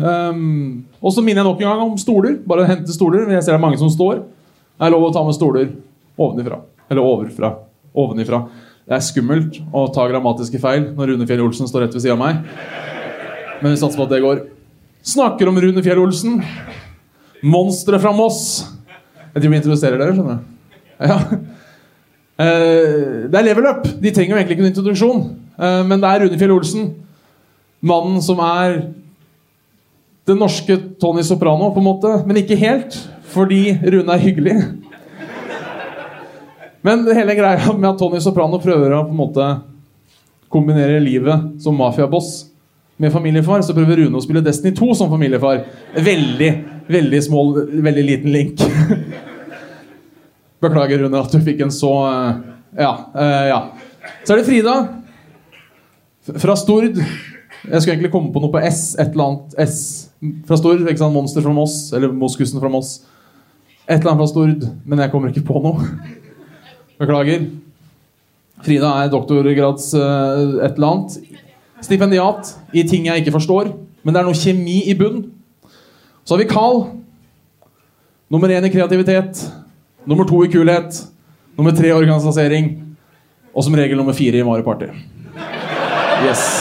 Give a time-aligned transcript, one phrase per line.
[0.00, 2.38] Um, og så minner jeg nok en gang om stoler.
[2.48, 3.28] Bare hente stoler.
[3.34, 4.22] Jeg ser det er mange som står.
[4.24, 5.70] Det er lov å ta med stoler
[6.20, 6.60] ovenifra.
[6.90, 7.52] Eller overfra.
[7.96, 8.44] Ovenifra.
[8.88, 12.16] Det er skummelt å ta grammatiske feil når Rune Fjell Olsen står rett ved siden
[12.16, 12.40] av meg.
[13.60, 14.42] Men vi satser på at det går.
[15.06, 16.40] Snakker om Rune Fjell Olsen.
[17.46, 18.40] Monsteret fra Moss.
[19.30, 20.56] Jeg tror vi introduserer dere, skjønner du.
[21.00, 21.18] Ja.
[22.40, 23.86] Uh, det er level up.
[24.00, 25.22] De trenger jo egentlig ikke en introduksjon.
[25.60, 26.90] Uh, men det er Rune Fjell Olsen.
[27.86, 28.80] Mannen som er
[30.30, 32.12] den norske Tony Soprano, på en måte.
[32.28, 32.96] Men ikke helt,
[33.34, 34.54] fordi Rune er hyggelig.
[36.86, 39.48] Men hele greia med at Tony Soprano prøver å på en måte
[40.50, 42.30] kombinere livet som mafiaboss
[43.00, 45.62] med familiefar, så prøver Rune å spille Destiny 2 som familiefar.
[45.96, 46.50] Veldig,
[46.90, 47.44] veldig små,
[47.86, 48.60] veldig liten link.
[50.60, 52.40] Beklager, Rune, at du fikk en så eh,
[52.82, 52.90] Ja.
[53.14, 53.60] eh, ja.
[54.24, 54.74] Så er det Frida.
[56.40, 56.98] Fra Stord.
[57.68, 58.94] Jeg skulle egentlig komme på noe på S.
[58.98, 59.80] Et eller annet S.
[60.48, 60.80] Fra Stord.
[60.86, 61.14] ikke sant?
[61.14, 61.92] Monster fra Moss.
[61.96, 63.00] Eller Moskusen fra Moss.
[63.88, 64.68] Et eller annet fra Stord.
[64.86, 65.90] Men jeg kommer ikke på noe.
[67.00, 67.48] Beklager.
[68.64, 71.36] Frida er doktorgrads uh, et eller annet.
[71.80, 73.72] Stipendiat i ting jeg ikke forstår.
[74.04, 75.22] Men det er noe kjemi i bunn.
[76.24, 76.84] Så har vi Carl.
[78.30, 79.40] Nummer én i kreativitet.
[80.06, 81.02] Nummer to i kulhet.
[81.58, 82.72] Nummer tre i organisasering.
[83.50, 84.92] Og som regel nummer fire i Mario Party.
[86.24, 86.59] Yes.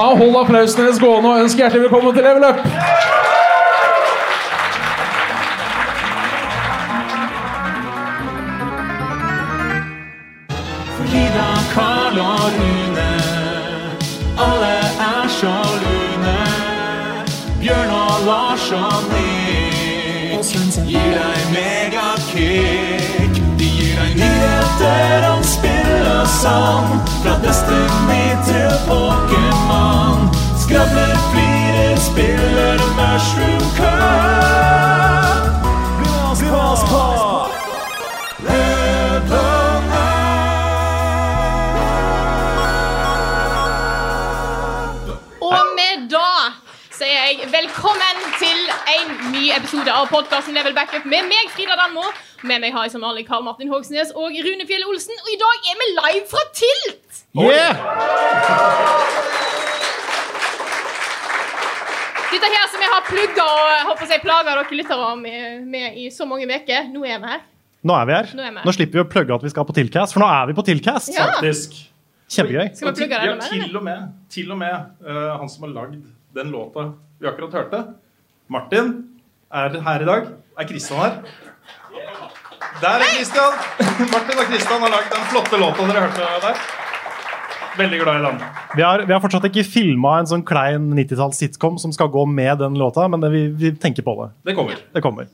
[0.00, 2.60] Ta Hold applausen deres gående og ønsk hjertelig velkommen til Level Up!
[10.96, 13.10] Frida, Karl og Rune.
[14.46, 14.76] Alle
[15.08, 15.52] er så
[15.82, 16.38] lune.
[17.60, 20.48] Bjørn og Lars og Nick
[20.88, 22.89] gir deg megakick.
[24.16, 26.88] Nyheter om spill og sang.
[27.22, 30.28] Fra Destiny til Pokémon.
[30.62, 34.89] Skravler, flirer, spiller Mushroom Cup.
[48.90, 52.02] En ny episode av podkasten Level Backup med meg, Frida Danmo.
[52.42, 55.14] Med meg har jeg som vanlig Karl Martin Hogsnes og Rune Fjell Olsen.
[55.22, 57.20] Og i dag er vi live fra Tilt!
[62.30, 66.08] Dette her som jeg har plugga og håper jeg plaga dere lyttere med, med i
[66.14, 66.90] så mange uker.
[66.90, 67.46] Nå er vi her.
[67.86, 68.34] Nå er vi her.
[68.34, 68.66] Nå vi her.
[68.66, 70.66] Nå slipper vi å plugge at vi skal på Tilcast, for nå er vi på
[70.66, 71.14] Tilcast.
[71.14, 71.30] Ja.
[71.36, 71.78] Faktisk.
[72.30, 72.74] Kjempegøy.
[72.74, 73.54] Skal vi plugge det ja, enda mer?
[73.54, 74.76] til og med, til og med
[75.06, 76.02] uh, han som har lagd
[76.34, 77.80] den låta vi akkurat hørte,
[78.50, 78.90] Martin,
[79.54, 80.26] er her i dag.
[80.58, 81.16] Er Kristian her?
[82.80, 83.56] Der er Kristian!
[84.10, 86.62] Martin og Kristian har lagd den flotte låta dere hørte der.
[87.78, 88.40] Veldig glad i den.
[88.76, 92.24] Vi har, vi har fortsatt ikke filma en sånn klein 90-talls sitcom som skal gå
[92.28, 94.30] med den låta, men det, vi, vi tenker på det.
[94.50, 94.80] Det kommer.
[94.96, 95.28] Det kommer.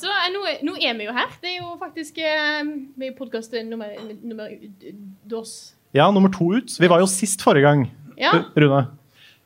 [0.00, 1.28] Så eh, nå, er- nå er vi jo her.
[1.42, 2.62] Det er jo faktisk eh,
[2.96, 3.92] Vi er podkast nummer,
[4.24, 4.54] nummer
[5.28, 5.74] dos.
[5.96, 6.72] Ja, nummer to ut.
[6.80, 7.84] Vi var jo sist forrige gang.
[8.20, 8.32] Ja.
[8.56, 8.86] Rune?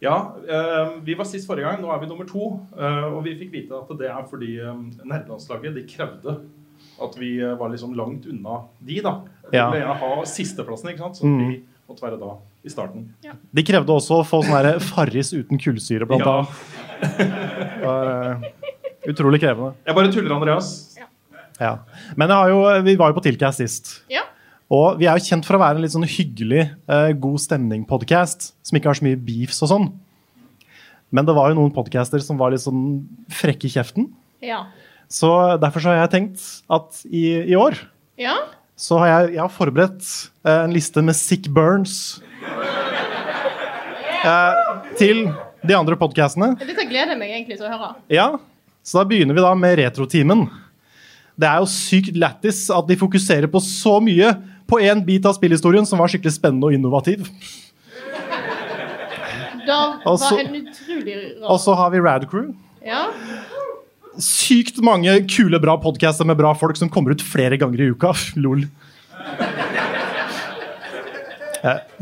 [0.04, 1.80] Ja, eh, vi var sist forrige gang.
[1.82, 2.50] Nå er vi nummer to.
[2.76, 6.36] eh, og vi fikk vite at det er fordi eh, nerdelandslaget de krevde
[7.00, 9.14] at vi var liksom langt unna de, da.
[9.50, 9.70] De Ja.
[9.70, 11.16] ville gjerne ha sisteplassen, ikke sant?
[11.16, 11.38] Så Mm.
[11.48, 13.08] vi måtte være da i starten.
[13.24, 13.32] Ja.
[13.54, 16.44] De krevde også å få sånn her Farris uten kullsyre, blant Ja.
[16.44, 17.80] annet.
[17.84, 18.50] Var
[19.08, 19.74] utrolig krevende.
[19.86, 20.70] Jeg bare tuller, Andreas.
[21.60, 21.78] Ja.
[22.16, 24.02] Men jeg har jo, vi var jo på Tilcast sist.
[24.10, 24.22] Ja.
[24.72, 28.52] Og vi er jo kjent for å være en litt sånn hyggelig, eh, god stemning-podkast
[28.64, 29.88] som ikke har så mye beefs og sånn.
[31.14, 34.08] Men det var jo noen podcaster som var litt sånn frekke i kjeften.
[34.42, 34.64] Ja.
[35.12, 35.28] Så
[35.60, 37.76] derfor så har jeg tenkt at i, i år
[38.18, 38.38] ja.
[38.74, 40.08] så har jeg, jeg har forberedt
[40.46, 42.22] eh, en liste med sick burns
[44.32, 44.64] eh,
[44.98, 45.28] til
[45.64, 46.54] de andre podkastene.
[46.64, 47.92] Dette gleder jeg meg egentlig til å høre.
[48.12, 48.28] Ja,
[48.84, 50.48] så da begynner vi da med Retrotimen.
[51.36, 54.32] Det er jo sykt lættis at de fokuserer på så mye
[54.74, 57.28] på én bit av spillhistorien som var skikkelig spennende og innovativ.
[59.64, 62.50] Da var også, en utrolig rar Og så har vi Radcrew.
[62.84, 63.06] Ja.
[64.20, 68.12] Sykt mange kule, bra podcaster med bra folk som kommer ut flere ganger i uka.
[68.36, 68.66] Lol.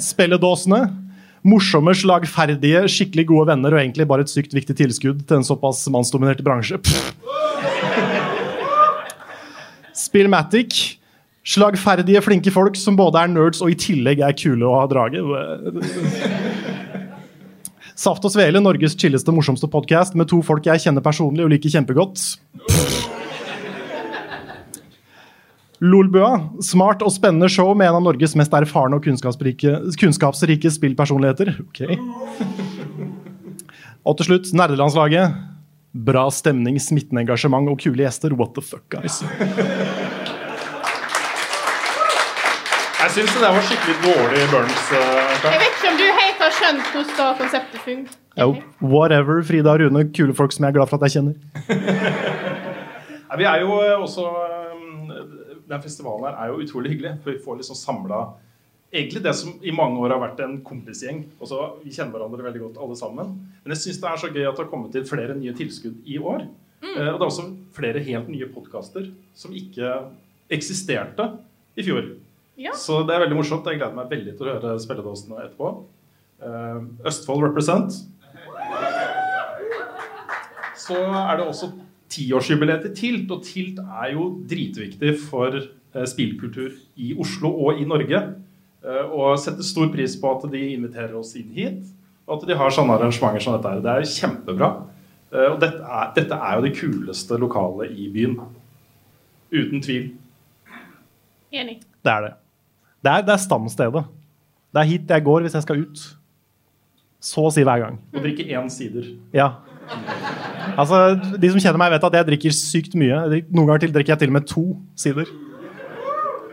[0.00, 0.82] Spelledåsene.
[1.46, 5.84] Morsomme, slagferdige, skikkelig gode venner og egentlig bare et sykt viktig tilskudd til en såpass
[5.90, 6.78] mannsdominert bransje.
[6.78, 7.12] Pff.
[9.98, 11.01] Spillmatic.
[11.42, 15.18] Slagferdige, flinke folk som både er nerds og i tillegg er kule å ha drage.
[17.98, 21.74] Saft og Svele, Norges chilleste, morsomste podkast med to folk jeg kjenner personlig og liker
[21.74, 22.22] kjempegodt.
[25.82, 26.30] Lolbua.
[26.62, 31.56] Smart og spennende show med en av Norges mest erfarne og kunnskapsrike, kunnskapsrike spillpersonligheter.
[31.66, 31.82] Ok.
[34.06, 35.34] Og til slutt, nerdelandslaget.
[35.92, 38.32] Bra stemning, smittende engasjement og kule gjester.
[38.38, 39.20] What the fuck, guys?
[43.02, 44.82] Jeg syns det der var skikkelig dårlig Burns.
[44.94, 48.18] eh, Jeg vet ikke om du helt har skjønt hvordan konseptet fungerer.
[48.38, 50.04] Jo, whatever, Frida og Rune.
[50.16, 51.34] Kule folk som jeg er glad for at jeg kjenner.
[53.28, 55.26] Nei, vi er jo eh, også eh,
[55.72, 57.16] Den festivalen her er jo utrolig hyggelig.
[57.24, 58.22] For vi får liksom samla
[58.92, 61.24] egentlig det som i mange år har vært en kompisgjeng.
[61.42, 63.34] Også, vi kjenner hverandre veldig godt alle sammen.
[63.64, 66.02] Men jeg syns det er så gøy at det har kommet til flere nye tilskudd
[66.06, 66.44] i år.
[66.86, 69.96] Eh, og det er også flere helt nye podkaster som ikke
[70.52, 71.32] eksisterte
[71.80, 72.12] i fjor.
[72.60, 72.74] Ja.
[72.76, 73.66] Så det er veldig morsomt.
[73.66, 75.70] Jeg gleder meg veldig til å høre spilledåsene etterpå.
[76.42, 77.96] Eh, Østfold represent.
[80.82, 81.70] Så er det også
[82.12, 87.86] tiårsjubileet til TILT, og TILT er jo dritviktig for eh, spillkultur i Oslo og i
[87.88, 88.20] Norge.
[88.82, 91.84] Eh, og setter stor pris på at de inviterer oss inn hit,
[92.26, 93.70] og at de har sånne arrangementer som dette.
[93.70, 93.84] her.
[93.84, 94.72] Det er kjempebra.
[95.32, 98.36] Eh, og dette er, dette er jo det kuleste lokalet i byen.
[99.52, 100.10] Uten tvil.
[101.52, 101.80] Enig.
[102.02, 102.32] Det er det.
[103.02, 104.04] Det er, det er stamstedet.
[104.72, 106.02] Det er hit jeg går hvis jeg skal ut.
[107.22, 108.00] Så å si hver gang.
[108.14, 109.12] Og drikke én sider.
[109.34, 109.52] Ja.
[110.78, 113.42] Altså, De som kjenner meg, vet at jeg drikker sykt mye.
[113.50, 114.64] Noen ganger til drikker jeg til og med to
[114.98, 115.30] sider.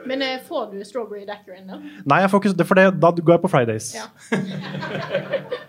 [0.09, 1.77] Men eh, får du strawberry daiquiri ennå?
[2.09, 3.91] Nei, jeg får ikke, for det, da går jeg på Fridays.
[3.97, 4.07] Ja.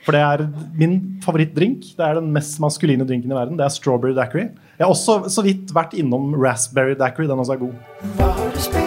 [0.00, 0.46] For det er
[0.80, 1.90] min favorittdrink.
[1.98, 3.58] Det er den mest maskuline drinken i verden.
[3.60, 4.46] Det er strawberry daiquiri.
[4.78, 7.28] Jeg har også så vidt vært innom raspberry daiquiri.
[7.28, 7.74] Den også er god.
[8.16, 8.79] Hva har du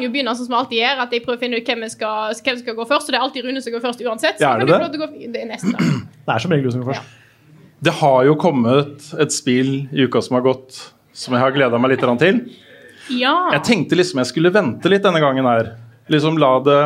[0.00, 1.84] kan jo begynne sånn som vi alltid gjør, at jeg prøver å finne ut hvem,
[1.84, 3.06] som skal, hvem som skal gå først.
[3.08, 4.40] Og det er alltid Rune som går først uansett.
[4.40, 4.80] Så Ja, er det det?
[4.80, 5.76] å gå- det er nesten.
[6.26, 7.16] Det er som regel du som går først.
[7.82, 10.76] Det har jo kommet et spill i uka som har gått,
[11.16, 12.40] som jeg har gleda meg litt til.
[13.16, 13.50] Ja.
[13.56, 15.72] Jeg tenkte liksom jeg skulle vente litt denne gangen her.
[16.10, 16.80] Liksom la det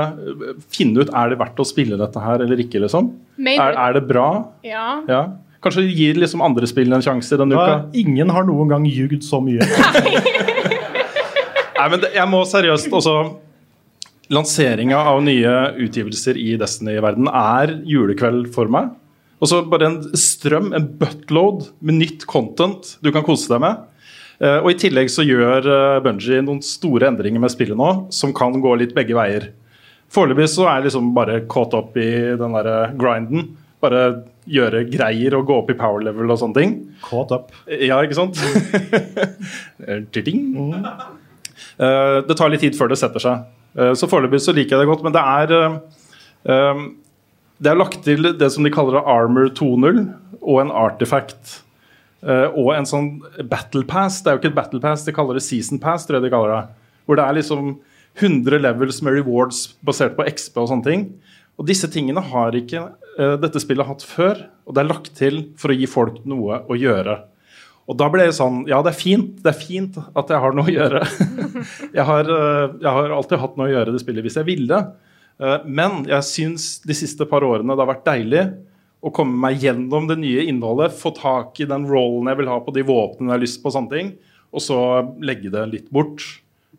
[0.72, 3.10] Finne ut er det verdt å spille dette her eller ikke, liksom.
[3.40, 4.28] Er, er det bra?
[4.62, 5.00] Ja.
[5.08, 5.22] Ja.
[5.64, 7.90] Kanskje gir liksom andre spill en sjanse denne Ja, uka?
[7.96, 9.64] ingen har noen gang ljugd så mye.
[11.74, 13.16] Nei, men jeg må seriøst også
[14.32, 15.50] Lanseringa av nye
[15.84, 18.94] utgivelser i Destiny-verden er julekveld for meg.
[19.42, 23.82] Og så bare en strøm, en buttload med nytt content du kan kose deg med.
[24.40, 28.32] Eh, og i tillegg så gjør uh, Bungie noen store endringer med spillet nå, som
[28.36, 29.50] kan gå litt begge veier.
[30.14, 33.50] Foreløpig så er jeg liksom bare caught up i den derre grinden.
[33.84, 36.74] Bare gjøre greier og gå opp i power level og sånne ting.
[37.04, 37.52] Caught up.
[37.68, 38.40] Ja, ikke sant?
[39.84, 40.00] Eh.
[40.00, 41.23] Eh,
[41.78, 43.44] det tar litt tid før det setter seg.
[43.78, 45.78] Eh, så foreløpig så liker jeg det godt, men det er eh,
[46.54, 46.84] eh,
[47.64, 50.04] Det er lagt til det som de kaller Armor 2.0
[50.42, 51.60] og en artifact.
[52.24, 53.08] eh, og en sånn
[53.50, 54.22] battle pass.
[54.22, 56.06] Det er jo ikke et battle pass, de kaller det season pass.
[56.06, 56.64] tror jeg de kaller det.
[57.04, 57.76] Hvor det er liksom
[58.16, 61.06] 100 levels med rewards basert på XP og sånne ting.
[61.58, 62.80] Og disse tingene har ikke
[63.18, 66.62] eh, dette spillet hatt før, og det er lagt til for å gi folk noe
[66.70, 67.18] å gjøre.
[67.84, 70.54] Og da ble det sånn Ja, det er fint det er fint at jeg har
[70.56, 71.02] noe å gjøre.
[71.98, 74.48] jeg, har, eh, jeg har alltid hatt noe å gjøre i det spillet hvis jeg
[74.48, 74.78] ville.
[75.40, 78.46] Eh, Men jeg syns de siste par årene det har vært deilig
[79.04, 82.56] å komme meg gjennom det nye innholdet, få tak i den rollen jeg vil ha
[82.64, 84.14] på de våpnene jeg har lyst på, og sånne ting,
[84.48, 84.78] og så
[85.20, 86.24] legge det litt bort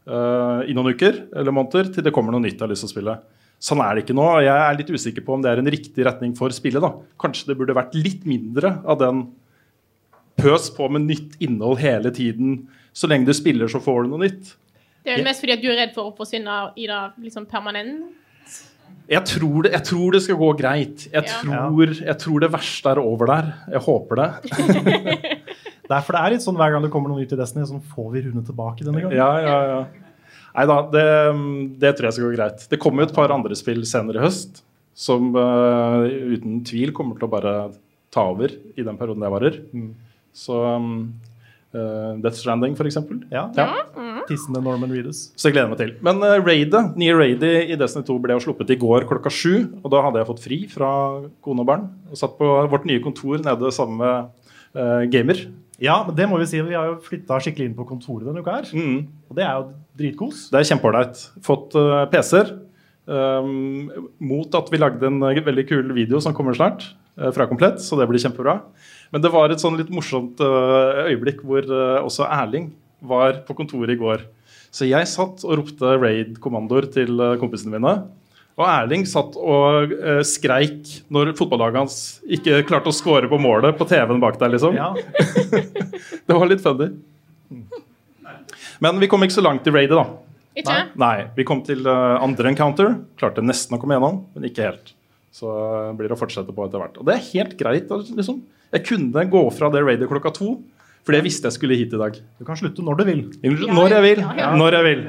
[0.09, 2.89] uh, i noen uker eller måneder til det kommer noe nytt jeg har lyst til
[2.89, 3.15] å spille.
[3.61, 4.25] Sånn er det ikke nå.
[4.25, 6.81] og Jeg er litt usikker på om det er en riktig retning for spillet.
[6.81, 6.95] da.
[7.21, 9.21] Kanskje det burde vært litt mindre av den
[10.39, 12.67] pøs på med nytt innhold hele tiden.
[12.95, 14.53] Så lenge du spiller, så får du noe nytt.
[15.05, 17.45] Det er vel mest fordi at du er redd for å forsvinne i det liksom
[17.49, 18.07] permanent.
[19.05, 21.03] Jeg tror det, jeg tror det skal gå greit.
[21.11, 21.41] Jeg, Ja.
[21.43, 23.53] tror, jeg tror det verste er over der.
[23.69, 24.29] Jeg håper det.
[25.85, 27.61] Det er, for det er litt sånn hver gang det kommer noe nytt i Destiny,
[27.69, 29.13] sånn får vi Rune tilbake denne gangen.
[29.13, 30.15] Ja, ja, ja.
[30.55, 31.03] Nei da, det,
[31.77, 32.63] det tror jeg skal gå greit.
[32.71, 34.63] Det kommer jo et par andre spill senere i høst
[34.97, 37.53] som uh, uten tvil kommer til å bare
[38.15, 39.59] ta over i den perioden det varer.
[40.35, 40.93] Så um,
[41.75, 43.21] uh, Death Stranding, for eksempel.
[43.31, 43.47] Ja.
[44.29, 45.29] Tissende Norman Reedus.
[45.37, 45.93] Så jeg gleder meg til.
[46.05, 49.65] Men uh, raidet, nye raidet i Destiny 2 ble jo sluppet i går klokka sju.
[49.81, 50.89] Og da hadde jeg fått fri fra
[51.45, 51.87] kone og barn.
[52.11, 55.47] Og satt på vårt nye kontor nede sammen med uh, gamer.
[55.81, 56.61] Ja, men det må vi si.
[56.63, 58.69] Vi har jo flytta skikkelig inn på kontoret denne uka her.
[58.71, 58.99] Mm.
[59.29, 59.65] Og det er jo
[59.99, 60.45] dritkos.
[60.51, 61.25] Det er kjempeålreit.
[61.45, 62.53] Fått uh, PC-er.
[63.05, 66.87] Um, mot at vi lagde en eh, veldig kul video som kommer snart
[67.21, 68.55] uh, fra Komplett, så det blir kjempebra.
[69.13, 72.71] Men det var et sånn litt morsomt eh, øyeblikk hvor eh, også Erling
[73.05, 74.25] var på kontoret i går.
[74.75, 77.95] Så jeg satt og ropte raid-kommandoer til eh, kompisene mine.
[78.55, 79.91] Og Erling satt og
[80.23, 84.77] skreik når fotballaget hans ikke klarte å score på målet på TV-en bak der, liksom.
[84.79, 84.93] Ja.
[86.27, 86.87] Det var litt funny.
[88.79, 90.05] Men vi kom ikke så langt i raidet, da.
[90.55, 90.77] Ikke?
[91.03, 92.93] Nei, vi kom til andre encounter.
[93.19, 94.95] Klarte nesten å komme gjennom, men ikke helt.
[95.35, 95.51] Så
[95.99, 96.95] blir det å fortsette på etter hvert.
[97.01, 97.91] Og det er helt greit.
[97.91, 98.39] Liksom.
[98.73, 100.55] Jeg kunne gå fra det raidet klokka to,
[101.05, 102.17] fordi jeg visste jeg skulle hit i dag.
[102.39, 103.21] Du kan slutte når du vil.
[103.45, 104.23] Når jeg vil.
[104.25, 104.51] ja, ja.
[104.57, 105.03] Når jeg vil.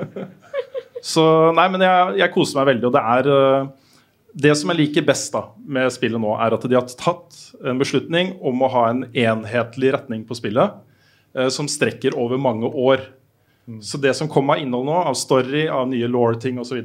[1.12, 1.24] Så
[1.56, 3.70] nei, men jeg, jeg koser meg veldig, og det er eh,
[4.44, 7.80] Det som jeg liker best da med spillet nå, er at de har tatt en
[7.80, 10.76] beslutning om å ha en enhetlig retning på spillet
[11.34, 13.08] eh, som strekker over mange år.
[13.80, 16.80] Så det som kommer av innhold nå, av story, av nye law-ting osv.,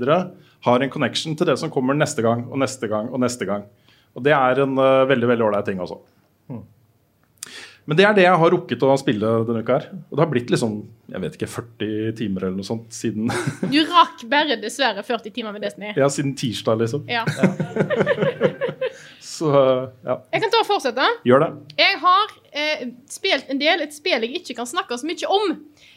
[0.65, 3.67] har en connection til det som kommer neste gang og neste gang og neste gang.
[4.15, 5.99] Og det er en uh, veldig veldig ålreit ting også.
[7.85, 9.83] Men det er det jeg har rukket å spille denne uka her.
[10.09, 10.77] Og det har blitt liksom,
[11.13, 13.29] jeg vet ikke, 40 timer eller noe sånt siden,
[13.69, 15.91] Du rakk bare dessverre 40 timer med Destiny.
[15.93, 17.05] ja, siden tirsdag, liksom.
[17.11, 17.21] Ja.
[19.35, 19.49] Så
[20.05, 21.05] ja, Jeg kan ta og fortsette.
[21.27, 21.49] gjør det.
[21.81, 25.55] Jeg har eh, spilt en del et spill jeg ikke kan snakke så mye om.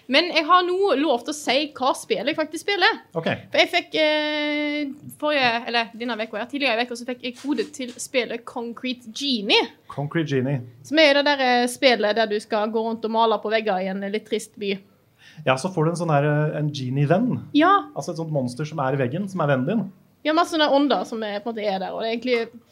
[0.09, 2.95] Men jeg har nå lov til å si hva spillet jeg faktisk spiller.
[3.21, 3.43] Okay.
[3.53, 7.67] For jeg fikk eh, forrige, eller denne veka, tidligere i uka så fikk jeg kode
[7.77, 9.69] til spillet Concrete Genie.
[9.93, 10.63] Concrete Genie.
[10.89, 13.85] Som er det der eh, spillet der du skal gå rundt og male på vegger
[13.85, 14.73] i en litt trist by.
[15.47, 17.29] Ja, så får du en sånn her, eh, en genie-venn.
[17.55, 19.85] Ja, Altså et sånt monster som er i veggen, som er vennen din.
[20.27, 22.65] Ja, masse sånne ånder som er, på en måte er der, og det er egentlig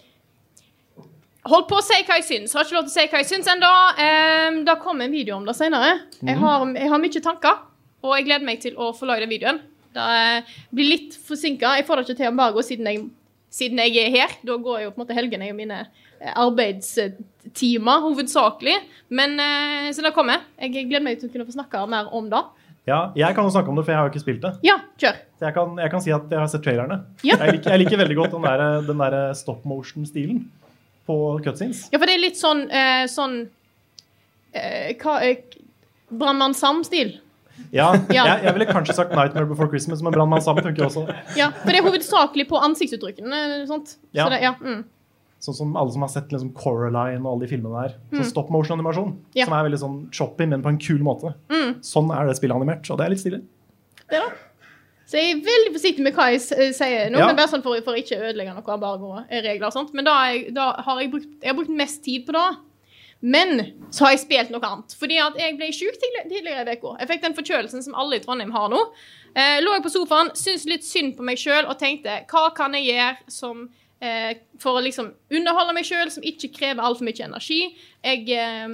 [1.47, 2.55] Hold på å si hva jeg syns.
[2.57, 3.71] Har ikke lov til å si hva jeg syns ennå.
[4.01, 5.93] Um, det kommer en video om det senere.
[6.19, 7.61] Jeg, har, jeg har mye tanker,
[8.03, 9.63] og jeg gleder meg til å få lage den videoen.
[9.97, 11.77] Det eh, blir litt forsinka.
[11.79, 13.07] Jeg får det ikke til embargo siden jeg,
[13.53, 14.35] siden jeg er her.
[14.45, 18.77] Da går jo på en måte helgene og mine eh, arbeidstimer hovedsakelig.
[19.09, 20.45] Men uh, så det kommer.
[20.61, 22.45] Jeg gleder meg til å kunne få snakke mer om det.
[22.87, 24.53] Ja, Jeg kan jo snakke om det, for jeg har jo ikke spilt det.
[24.63, 25.17] Ja, kjør.
[25.41, 27.01] Så jeg kan, jeg kan si at jeg har sett trailerne.
[27.27, 27.35] Ja.
[27.41, 30.45] Jeg, liker, jeg liker veldig godt den der, den der stop motion-stilen
[31.07, 31.87] på cutscenes.
[31.93, 33.39] Ja, for det er litt sånn, eh, sånn
[34.57, 35.37] eh, eh,
[36.11, 37.17] Brannmann Sam-stil.
[37.73, 38.25] Ja, Ja.
[38.27, 41.07] Jeg, jeg ville kanskje sagt Nightmare Before Christmas, men Brannmann Sam funker også.
[41.39, 43.65] Ja, for det er hovedsakelig på ansiktsuttrykkene.
[43.71, 43.97] Sånt.
[44.13, 44.27] Ja.
[44.27, 44.85] Så det, ja, mm.
[45.47, 47.97] Sånn som alle som har sett liksom Coraline og alle de filmene der.
[48.15, 48.25] Mm.
[48.29, 49.13] stop motion-animasjon.
[49.37, 49.47] Ja.
[49.49, 51.35] Som er veldig sånn choppy, men på en kul måte.
[51.53, 51.77] Mm.
[51.87, 53.43] Sånn er det spillet animert, og det er litt stilig.
[54.11, 54.31] det da.
[55.07, 57.27] Så jeg er veldig forsiktig med hva jeg eh, sier nå, Ja.
[57.31, 59.93] men bare sånn for, for ikke å ødelegge noe embargo-regler og sånt.
[59.95, 62.47] Men da, jeg, da har jeg brukt, jeg har brukt mest tid på det.
[63.23, 63.55] Men
[63.95, 64.93] så har jeg spilt noe annet.
[64.99, 66.97] Fordi at jeg ble sjuk tidligere i uka.
[67.01, 68.83] Jeg fikk den forkjølelsen som alle i Trondheim har nå.
[69.37, 72.75] Eh, lå jeg på sofaen, syntes litt synd på meg sjøl og tenkte hva kan
[72.77, 73.67] jeg gjøre som
[74.05, 77.61] eh, for å liksom underholde meg sjøl, som ikke krever altfor mye energi.
[78.05, 78.67] Jeg eh,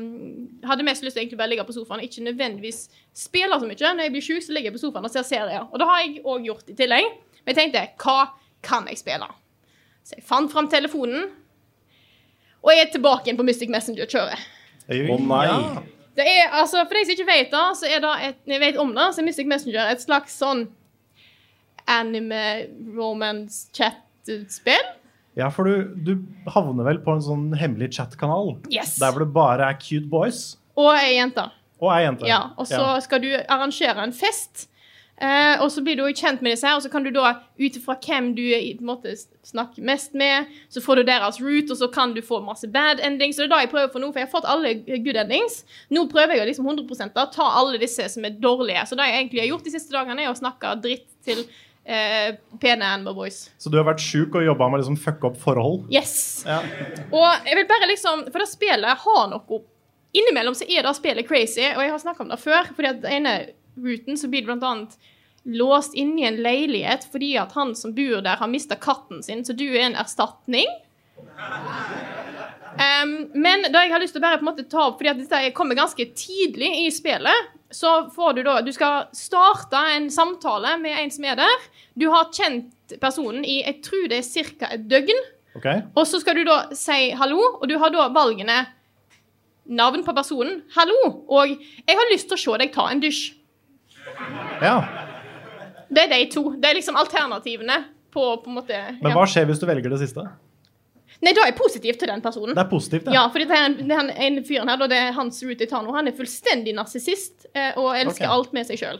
[0.68, 2.86] hadde mest lyst til egentlig bare å ligge på sofaen, ikke nødvendigvis
[3.24, 3.78] spille så mye.
[3.82, 5.68] Når jeg blir sjuk, så ligger jeg på sofaen og ser serier.
[5.70, 7.14] Og det har jeg òg gjort i tillegg.
[7.42, 8.18] Men jeg tenkte hva
[8.62, 9.30] kan jeg spille?
[10.06, 11.30] Så jeg fant fram telefonen,
[12.62, 14.46] og jeg er tilbake igjen på Mystic Messenger-kjøret.
[14.92, 15.46] Å nei.
[16.14, 18.78] Det er, altså, For de som ikke vet det, så er det et, jeg vet
[18.80, 20.66] om det, så er Mystic Messenger et slags sånn
[21.90, 22.42] anime
[22.94, 24.90] romance chat-spill.
[25.36, 28.58] Ja, for du, du havner vel på en sånn hemmelig chat-kanal.
[28.70, 28.98] Yes.
[29.00, 31.46] Der hvor det bare er cute boys Og ei jente.
[31.80, 32.26] og ei jente.
[32.28, 33.00] Ja, og så Ja.
[33.00, 34.68] skal du arrangere en fest.
[35.22, 37.34] Eh, og så blir du jo kjent med disse her, og så kan du da,
[37.60, 39.12] ut ifra hvem du i- på en måte
[39.44, 42.98] snakker mest med, så får du deres route, og så kan du få masse bad
[43.00, 43.36] endings.
[43.36, 44.74] Så det er det jeg prøver for nå, for jeg har fått alle
[45.04, 45.64] good endings.
[45.92, 48.82] Nå prøver jeg å liksom 100 da, ta alle disse som er dårlige.
[48.88, 51.44] Så det jeg egentlig har gjort de siste dagene, er å snakke dritt til
[51.84, 53.50] eh, pene Animal Boys.
[53.58, 55.86] Så du har vært sjuk og jobba med å liksom fucke opp forhold?
[55.92, 56.44] Yes.
[56.48, 56.60] Ja.
[57.10, 59.62] Og jeg vil bare liksom For det spillet har noe
[60.12, 62.66] Innimellom så er det spillet crazy, og jeg har snakka om det før.
[62.76, 63.32] fordi at den ene
[63.80, 64.98] ruten så blir det blant annet
[65.48, 69.40] låst inne i en leilighet fordi at han som bor der, har mista katten sin,
[69.44, 70.68] så du er en erstatning.
[72.72, 75.12] Um, men det jeg har lyst til å bare på en måte ta opp, fordi
[75.12, 80.10] at dette kommer ganske tidlig i spillet, så får du da Du skal starte en
[80.12, 81.64] samtale med en som er der.
[81.98, 84.72] Du har kjent personen i jeg tror det er ca.
[84.74, 85.24] et døgn.
[85.56, 85.82] Okay.
[85.96, 88.62] Og så skal du da si hallo, og du har da valgene
[89.64, 90.62] navn på personen.
[90.74, 93.34] 'Hallo, og jeg har lyst til å se deg ta en dusj'.
[94.62, 94.76] Ja.
[95.92, 96.54] Det er de to.
[96.56, 100.00] Det er liksom alternativene på, på en måte Men hva skjer hvis du velger det
[100.02, 100.24] siste?
[101.22, 102.56] Nei, da er jeg positiv til den personen.
[102.56, 104.84] Det er positivt, Ja, ja for det er en, det er en, en fyren her,
[104.90, 105.94] det er Hans Ruti Tano.
[105.94, 108.32] Han er fullstendig narsissist eh, og elsker okay.
[108.34, 108.98] alt med seg sjøl.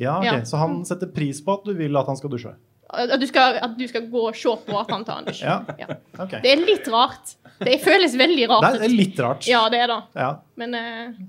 [0.00, 0.26] Ja, ok.
[0.28, 0.36] Ja.
[0.46, 2.54] Så han setter pris på at du vil at han skal dusje?
[2.90, 5.42] At, du skal- at du skal gå og se på at han tar en dusj.
[5.44, 5.58] Ja.
[5.78, 5.98] Ja.
[6.18, 6.38] Ok.
[6.42, 7.34] Det er litt rart.
[7.60, 9.46] Det føles veldig rart Det er litt rart.
[9.50, 10.00] Ja, det er det.
[10.16, 10.30] Ja.
[10.56, 11.20] Men eh,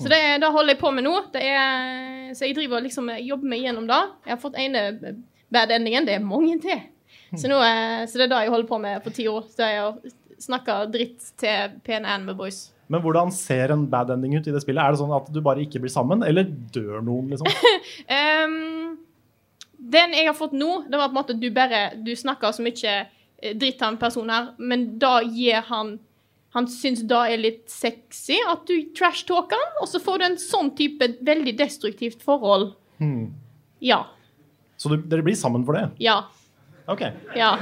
[0.00, 1.14] Så det, det holder jeg på med nå.
[1.32, 4.00] Det er, så jeg driver liksom jobber meg gjennom det.
[4.26, 4.84] Jeg har fått ene
[5.52, 6.06] bad endingen.
[6.08, 6.80] Det er mange til.
[7.38, 9.46] Så, nå, eh, så det er det jeg holder på med for år.
[9.52, 12.70] Så jeg snakker dritt til PNN med boys.
[12.90, 14.82] Men hvordan ser en bad ending ut i det spillet?
[14.82, 17.46] Er det sånn at du bare ikke blir sammen, eller dør noen, liksom?
[18.10, 18.98] um,
[19.94, 22.52] den jeg har fått nå, det var på en måte at du bare Du snakker
[22.52, 25.94] så mye eh, dritt til en person her, men da gir han
[26.52, 30.40] Han syns det er litt sexy at du trash-talker han, og så får du en
[30.42, 32.72] sånn type veldig destruktivt forhold.
[32.98, 33.30] Hmm.
[33.78, 34.02] Ja.
[34.74, 35.86] Så du, dere blir sammen for det?
[36.02, 36.24] Ja.
[36.90, 37.02] OK.
[37.38, 37.52] Ja.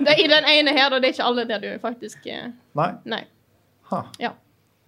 [0.00, 0.98] Det I den ene her, da.
[0.98, 2.90] Det er ikke alle der du faktisk eh, Nei?
[3.08, 3.22] Nei.
[4.20, 4.32] Ja.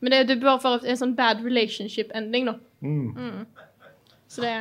[0.01, 2.57] Men det, du er bare en sånn bad relationship-ending, da.
[2.83, 3.13] Mm.
[3.15, 3.47] Mm.
[4.29, 4.53] Så det,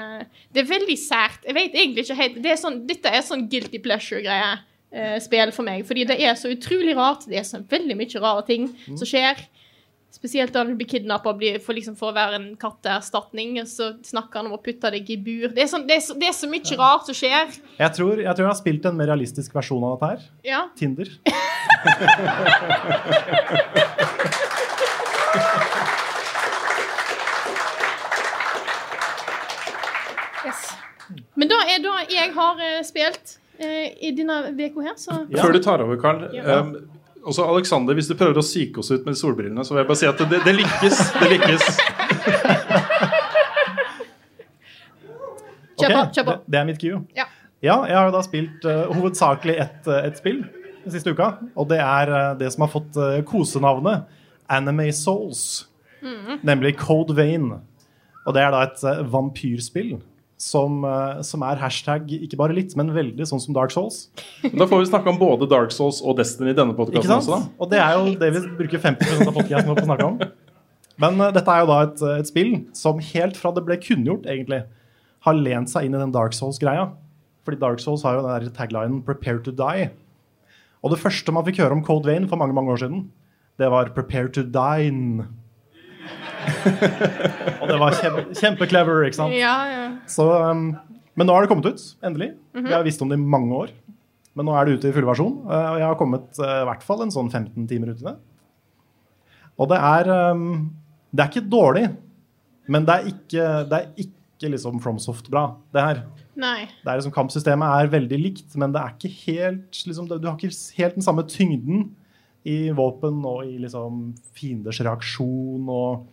[0.54, 1.42] det er veldig sært.
[1.48, 4.54] Jeg vet egentlig ikke helt det er sånn, Dette er sånn guilty pleasure-greie.
[4.96, 5.82] eh, spill for meg.
[5.90, 7.26] Fordi det er så utrolig rart.
[7.28, 8.98] Det er så veldig mye rare ting Mm.
[9.02, 9.42] som skjer.
[10.16, 13.58] Spesielt da du blir kidnappa for, liksom, for å være en katteerstatning.
[13.60, 15.50] og Så snakker han om å putte deg i bur.
[15.52, 17.52] Det er, sånn, det er, så, det er så mye rart som skjer.
[17.82, 20.22] Jeg tror, jeg tror jeg har spilt en mer realistisk versjon av dette her.
[20.48, 20.62] Ja.
[20.80, 21.12] Tinder.
[30.46, 30.76] Yes.
[31.34, 35.56] Men da er da jeg har eh, spilt eh, i denne uka her, så Før
[35.56, 36.28] du tar over, Karl.
[36.38, 36.60] Ja.
[36.62, 36.95] Um,
[37.26, 40.02] også Alexander, hvis du prøver å psyke oss ut med solbrillene, så vil jeg bare
[40.02, 41.00] si at det, det lykkes.
[41.20, 41.64] Det lykkes.
[45.76, 46.32] Kjør på, kjør på.
[46.32, 47.02] Det, det er mitt cue.
[47.18, 47.26] Ja.
[47.64, 50.44] Ja, jeg har da spilt uh, hovedsakelig ett et spill
[50.84, 51.32] den siste uka.
[51.58, 54.06] Og det er uh, det som har fått uh, kosenavnet
[54.52, 55.66] Anime Souls.
[56.06, 56.44] Mhm.
[56.46, 57.50] Nemlig Code Vein.
[58.26, 59.98] Og det er da et uh, vampyrspill
[60.38, 64.10] som, eh, som er hashtag ikke bare litt, men veldig sånn som Dark Souls.
[64.44, 67.40] Da får vi snakke om både Dark Souls og Destiny i denne podkasten også.
[67.40, 67.54] da.
[67.60, 70.20] Og det er jo det vi bruker 50% av podkasten på å snakke om.
[71.02, 74.28] Men uh, dette er jo da et, et spill som helt fra det ble kunngjort,
[74.32, 74.64] egentlig,
[75.26, 76.90] har lent seg inn i den Dark Souls-greia.
[77.46, 79.92] Fordi Dark Souls har jo den der taglinen 'Prepare to die'.
[80.84, 83.10] Og det første man fikk høre om Code Vein for mange mange år siden,
[83.58, 85.26] det var 'Prepare to dine'.
[87.62, 89.36] og det var kjempe, kjempeclever, ikke sant?
[89.38, 89.86] Ja, ja.
[90.12, 90.70] Så, um,
[91.16, 92.34] men nå har det kommet ut, endelig.
[92.56, 92.68] Mhm.
[92.70, 93.74] Vi har visst om det i mange år.
[94.36, 95.36] Men nå er det ute i full versjon.
[95.48, 98.08] uh, Og jeg har kommet uh, i hvert fall en sånn 15 timer ut i
[98.10, 98.16] det.
[99.56, 100.50] Og det er um,
[101.16, 101.86] Det er ikke dårlig,
[102.68, 106.02] men det er ikke, det er ikke liksom FromSoft bra, det her.
[106.36, 106.66] Nei.
[106.84, 110.36] Det er liksom Kampsystemet er veldig likt, men det er ikke helt liksom, Du har
[110.36, 111.86] ikke helt den samme tyngden
[112.46, 115.70] i våpen og i liksom fienders reaksjon.
[115.72, 116.04] og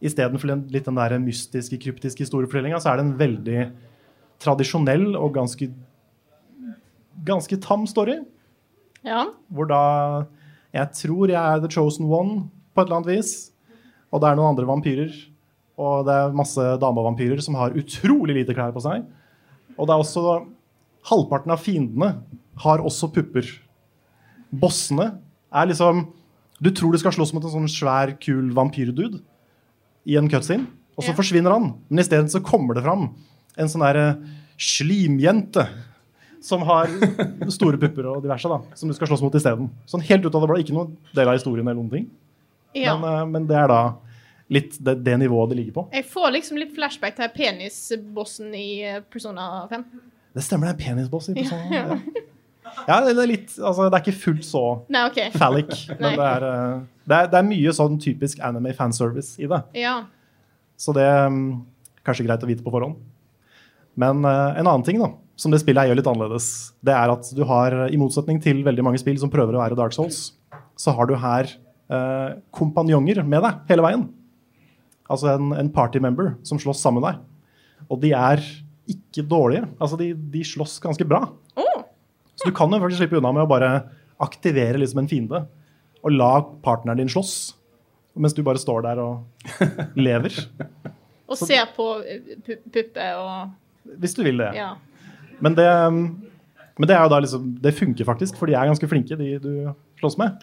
[0.00, 3.72] Istedenfor den- litt den der mystiske, kryptiske historiefortellinga, så er det en veldig
[4.40, 5.68] tradisjonell og ganske
[7.24, 8.18] ganske tam story.
[9.04, 9.26] Ja.
[9.52, 10.26] Hvor da
[10.72, 13.50] Jeg tror jeg er the chosen one på et eller annet vis.
[14.12, 15.10] Og det er noen andre vampyrer.
[15.76, 19.02] Og det er masse damevampyrer som har utrolig lite klær på seg.
[19.76, 20.46] Og det er også
[21.10, 22.22] Halvparten av fiendene
[22.60, 23.42] har også pupper.
[24.52, 25.18] Bossene
[25.50, 26.06] er liksom
[26.62, 29.22] Du tror du skal slåss mot en sånn svær, kul vampyrdude
[30.08, 31.70] i en cutscene, og så forsvinner han.
[31.88, 33.08] Men isteden så kommer det fram
[33.60, 34.06] en sånn derre
[34.60, 35.64] slimjente
[36.44, 36.88] som har
[37.52, 39.68] store pupper og diverse, da, som du skal slåss mot isteden.
[39.90, 40.58] Sånn helt ut av det blå.
[40.62, 42.06] Ikke noen del av historien eller noen ting.
[42.76, 42.94] Ja.
[42.96, 43.80] Men, eh, men det er da
[44.50, 45.84] litt det, det nivået det ligger på.
[45.94, 49.84] Jeg får liksom litt flashback til penisbossen i eh, Persona 5.
[50.38, 51.72] Det stemmer, det er penisboss i Ja, personen.
[51.74, 52.26] ja.
[52.86, 53.00] Ja.
[53.04, 55.30] Det er litt Altså, det er ikke fullt så Nei, okay.
[55.34, 59.48] phallic, men det er, eh, det, er, det er mye sånn typisk anime fanservice i
[59.50, 59.62] det.
[59.80, 59.96] Ja.
[60.80, 61.48] Så det er mm,
[62.06, 63.00] kanskje greit å vite på forhånd.
[64.00, 66.46] Men uh, en annen ting da, som det spillet her gjør litt annerledes,
[66.86, 69.76] det er at du har, i motsetning til veldig mange spill som prøver å være
[69.78, 70.30] Dark Souls,
[70.78, 71.50] så har du her
[71.92, 74.06] uh, kompanjonger med deg hele veien.
[75.10, 77.84] Altså en, en party member som slåss sammen med deg.
[77.90, 78.44] Og de er
[78.90, 79.66] ikke dårlige.
[79.82, 81.24] Altså de, de slåss ganske bra.
[82.40, 83.70] Så du kan jo faktisk slippe unna med å bare
[84.24, 85.42] aktivere liksom en fiende
[86.00, 86.30] og la
[86.64, 87.34] partneren din slåss,
[88.16, 89.24] mens du bare står der og
[90.00, 90.32] lever.
[91.30, 93.52] Og ser på eh, puppe og
[94.00, 94.50] Hvis du vil det.
[94.56, 94.72] Ja.
[95.40, 98.88] Men det, men det er jo da liksom Det funker faktisk, for de er ganske
[98.90, 99.52] flinke, de du
[100.00, 100.40] slåss med.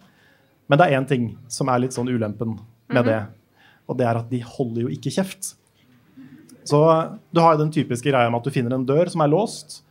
[0.70, 2.58] Men det er én ting som er litt sånn ulempen
[2.90, 3.06] med Mhm.
[3.10, 3.20] det.
[3.88, 5.54] Og det er at de holder jo ikke kjeft.
[6.68, 6.80] Så
[7.34, 9.82] du har jo den typiske greia med at du finner en dør som er låst,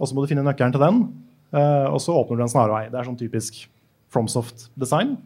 [0.00, 1.02] og så må du finne nøkkelen til den,
[1.52, 2.86] og så åpner du en snarvei.
[2.90, 3.60] Det er sånn typisk
[4.14, 5.16] FromSoft-design.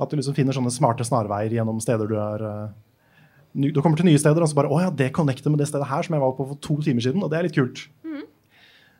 [0.00, 2.70] At du liksom finner sånne smarte snarveier gjennom steder du er eh,
[3.52, 5.90] Du kommer til nye steder, og så bare Å ja, det connecter med det stedet
[5.90, 7.86] her som jeg var på for to timer siden, og det er litt kult.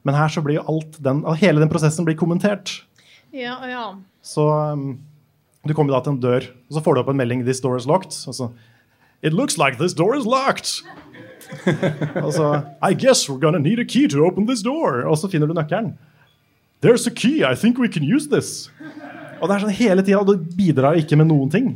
[0.03, 2.81] Men her så blir jo alt den, hele den prosessen blir kommentert.
[3.31, 3.85] Ja, ja.
[4.23, 4.99] Så um,
[5.63, 7.79] du kommer da til en dør, og så får du opp en melding 'This door
[7.79, 8.27] is locked'.
[8.29, 8.51] Og så
[9.23, 10.83] It looks like this door is locked.
[12.25, 15.07] og så I guess we're gonna need a key to open this door.
[15.07, 15.95] Og så finner du nøkkelen.
[16.83, 17.45] There's a key.
[17.45, 18.69] I think we can use this.
[19.43, 21.73] Og det er sånn hele tida, og du bidrar ikke med noen ting.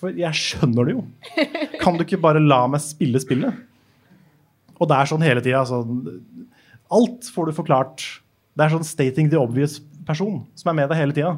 [0.00, 1.02] For jeg skjønner det jo.
[1.82, 3.56] Kan du ikke bare la meg spille spillet?
[4.80, 5.60] Og det er sånn hele tida.
[5.68, 6.00] Sånn,
[6.92, 8.04] alt får du forklart.
[8.56, 11.34] Det er sånn stating the obvious-person som er med deg hele tida.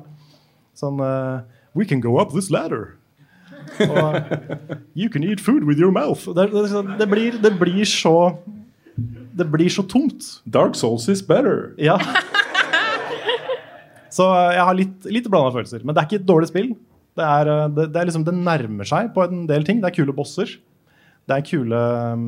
[0.79, 1.43] Sånn uh,
[1.79, 2.95] We can go up this ladder.
[3.87, 4.19] Og
[4.99, 6.27] You can eat food with your mouth.
[6.31, 8.37] Det, det, det, blir, det blir så
[8.95, 10.43] Det blir så tomt.
[10.47, 11.73] Dark Souls is better.
[11.79, 11.99] Ja.
[14.12, 15.85] Så eh, jeg har litt, litt blanda følelser.
[15.85, 16.72] Men det er ikke et dårlig spill.
[17.18, 19.81] Det, er, eh, det, det, er liksom, det nærmer seg på en del ting.
[19.83, 20.57] Det er kule bosser.
[21.29, 22.27] Det er kule um,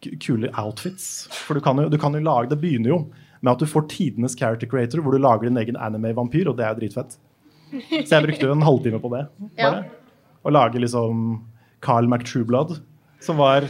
[0.00, 1.26] Kule outfits.
[1.44, 2.98] For du kan, jo, du kan jo lage Det begynner jo
[3.44, 6.64] med at du får tidenes character creator, hvor du lager din egen anime-vampyr, og det
[6.64, 7.14] er jo dritfett.
[7.70, 9.22] Så jeg brukte jo en halvtime på det.
[9.56, 9.70] Ja.
[9.70, 9.84] Bare.
[10.44, 11.22] Å lage liksom
[11.84, 12.78] Carl McTrueblood,
[13.24, 13.64] som var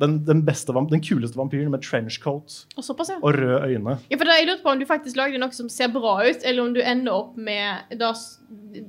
[0.00, 3.18] den, den, beste, den kuleste vampyren med trenchcoat Og såpass, ja.
[3.20, 3.98] og røde øyne.
[4.10, 6.44] Ja, for da, Jeg lurte på om du faktisk lagde noe som ser bra ut,
[6.44, 8.10] eller om du ender opp med det,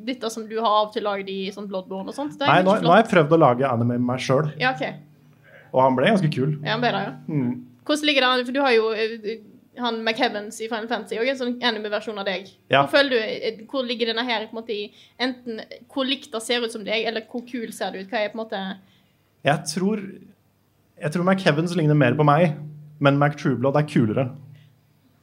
[0.07, 2.39] dette som du har av og til lagd i sånn Bloodborne og sånt.
[2.41, 4.99] Nei, nå, nå har jeg prøvd å lage anime med meg sjøl, Ja, okay.
[5.71, 6.57] og han ble ganske kul.
[6.61, 7.15] Ja, han ble det, ja.
[7.27, 7.53] Mm.
[7.87, 8.45] Hvordan ligger det an?
[8.47, 9.31] For du har jo eh,
[9.81, 12.49] han McHeavens i Final Fantasy og en sånn anime-versjon av deg.
[12.71, 12.83] Ja.
[12.91, 16.43] Hvor du, eh, hvor ligger denne her på en måte i enten hvor likt det
[16.43, 18.11] ser ut som deg, eller hvor kul ser det ut?
[18.11, 18.61] Hva er på en måte
[19.47, 20.03] Jeg tror
[21.01, 22.55] Jeg tror McHeavens ligner mer på meg,
[23.01, 24.27] men McTrueblood er kulere.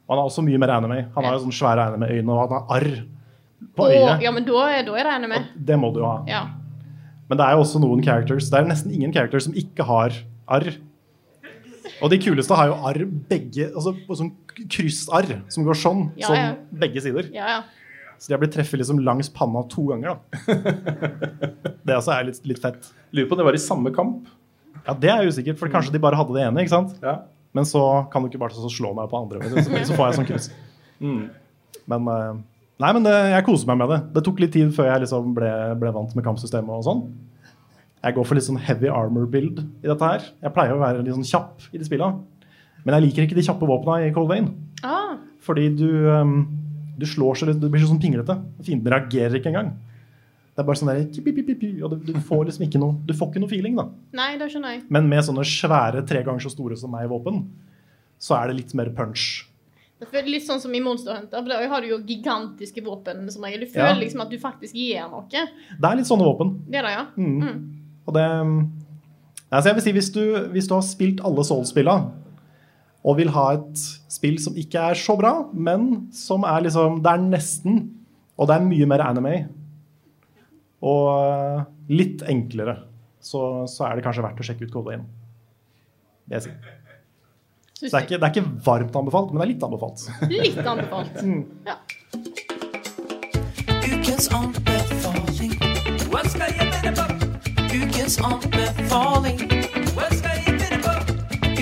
[0.08, 1.02] Og han har også mye mer anime.
[1.14, 2.88] Han har jo sånne svære anime-øyne, og han har arr
[3.76, 4.08] på øyet.
[4.16, 5.40] Oh, Ja, men da, er- da er det anime.
[5.70, 6.16] Det må du jo ha.
[6.26, 6.42] Ja.
[7.28, 10.14] Men det er jo også noen characters Det er nesten ingen characters som ikke har
[10.48, 10.70] arr.
[12.02, 14.30] Og de kuleste har jo arr begge Altså sånn
[14.70, 16.06] kryssarr som går sånn.
[16.16, 16.54] Ja, sånn ja.
[16.72, 17.28] begge sider.
[17.34, 17.60] Ja, ja.
[18.18, 20.16] Så de har blitt treffet liksom langs panna to ganger.
[20.16, 20.54] da.
[21.86, 22.88] det også er litt, litt fett.
[23.14, 24.26] Lurer på om det var i samme kamp.
[24.88, 26.64] Ja, Det er usikkert, for kanskje de bare hadde det ene.
[26.64, 26.94] ikke sant?
[27.04, 27.18] Ja.
[27.54, 29.40] Men så kan du ikke bare så slå meg på andre.
[29.44, 30.50] du, Så, så får jeg sånn kryss.
[30.98, 31.28] Mm.
[31.86, 32.38] Men, eh,
[32.82, 33.98] nei, men det, jeg koser meg med det.
[34.16, 37.02] Det tok litt tid før jeg liksom ble, ble vant med kampsystemet og sånn.
[38.02, 40.24] Jeg går for litt sånn heavy armor-build i dette her.
[40.42, 42.18] Jeg pleier å være litt sånn kjapp i de spillene.
[42.82, 44.50] Men jeg liker ikke de kjappe våpna i Cold Vein.
[44.82, 46.34] Ah, Fordi du, ehm,
[46.98, 48.34] du slår så litt, du blir så sånn pinglete.
[48.66, 49.70] Fienden reagerer ikke engang.
[50.58, 53.50] Det er bare sånn der, og du, får liksom ikke noe Du får ikke noe
[53.52, 53.84] feeling, da.
[54.18, 54.80] nei, det skjønner jeg.
[54.90, 57.44] Men med sånne svære, tre ganger så store som meg våpen,
[58.18, 59.44] så er det litt mer punch.
[60.02, 61.44] Det føles litt sånn som i Monster Hunter.
[61.44, 63.30] For der har du jo gigantiske våpen.
[63.30, 63.60] som regel.
[63.60, 64.00] Du føler Ja.
[64.00, 65.26] liksom at du faktisk gir noe.
[65.30, 65.46] Det
[65.84, 66.58] er litt sånne våpen.
[66.66, 67.06] Det er det, ja.
[67.16, 67.78] Mm.
[68.08, 68.26] Og det
[69.52, 72.10] altså jeg vil si, hvis du, hvis du har spilt alle Souls-spillene
[73.04, 73.78] og vil ha et
[74.10, 77.90] spill som ikke er så bra, men som er liksom Det er nesten,
[78.36, 79.48] og det er mye mer anime,
[80.82, 82.76] og eh, litt enklere,
[83.20, 85.06] så, så er det kanskje verdt å sjekke ut Code 1.
[86.28, 86.74] Det jeg sier.
[87.78, 90.06] Så det er, ikke, det er ikke varmt anbefalt, men det er litt anbefalt.
[90.32, 91.20] Litt anbefalt.
[91.22, 91.44] Mm.
[91.66, 91.76] Ja.
[93.88, 95.54] Ukens anbefaling.
[96.10, 97.06] Hva skal jeg finne på?
[97.78, 99.38] Ukens anbefaling.
[99.94, 100.94] Hva skal jeg finne på?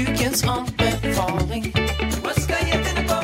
[0.00, 1.68] Ukens anbefaling.
[2.24, 3.18] Hva skal jeg finne på?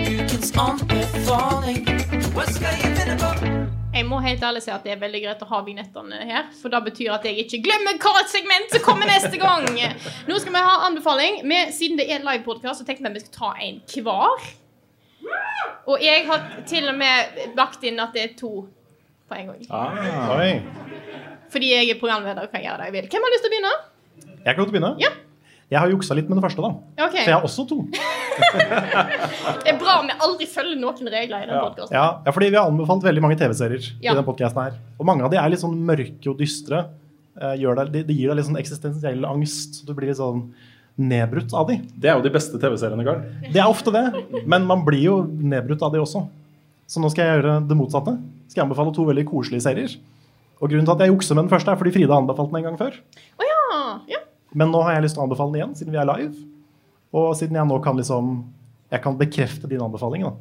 [0.00, 1.82] Ukens anbefaling.
[2.34, 3.59] Hva skal jeg finne på?
[3.90, 6.70] Jeg må helt ærlig si at det er veldig greit å ha vignettene her, for
[6.70, 9.66] det betyr at jeg ikke glemmer hva segment som kommer neste gang.
[10.28, 11.40] Nå skal vi ha anbefaling.
[11.42, 14.46] Vi, siden det er livepodkast, så tenkte vi at vi skal ta en hver.
[15.90, 18.52] Og jeg har til og med lagt inn at det er to
[19.30, 19.66] på en gang.
[19.74, 20.54] Ah.
[21.50, 23.10] Fordi jeg er programleder og kan gjøre det jeg vil.
[23.10, 23.74] Hvem har lyst til å begynne?
[24.44, 24.94] Jeg kan godt begynne.
[25.02, 25.10] Ja.
[25.70, 26.70] Jeg har juksa litt med det første, da.
[27.06, 27.22] Okay.
[27.22, 27.76] Så jeg har også to.
[29.62, 31.94] Det er bra om jeg aldri følger noen regler i den podkasten.
[31.94, 34.12] Ja, ja, fordi vi har anbefalt veldig mange TV-serier Ja.
[34.12, 34.80] i den podcasten her.
[34.98, 36.82] Og mange av de er litt sånn mørke og dystre.
[37.38, 39.84] Det, gjør deg, de, de gir deg litt sånn eksistensiell angst.
[39.86, 40.48] Du blir litt sånn
[41.00, 41.78] nedbrutt av de.
[41.94, 43.22] Det er jo de beste TV-seriene, Karl.
[43.46, 44.04] Det er ofte det,
[44.50, 46.24] men man blir jo nedbrutt av de også.
[46.90, 48.16] Så nå skal jeg gjøre det motsatte.
[48.50, 49.94] Skal jeg anbefale to veldig koselige serier.
[50.60, 52.58] Og grunnen til at jeg jukser med den første, er fordi Frida har anbefalt den
[52.60, 52.98] en gang før.
[53.40, 53.60] Å ja.
[54.16, 54.19] ja.
[54.54, 56.32] Men nå har jeg lyst til å anbefale den igjen, siden vi er live.
[57.14, 58.32] Og siden jeg nå kan liksom
[58.90, 60.32] Jeg kan bekrefte din anbefaling, da.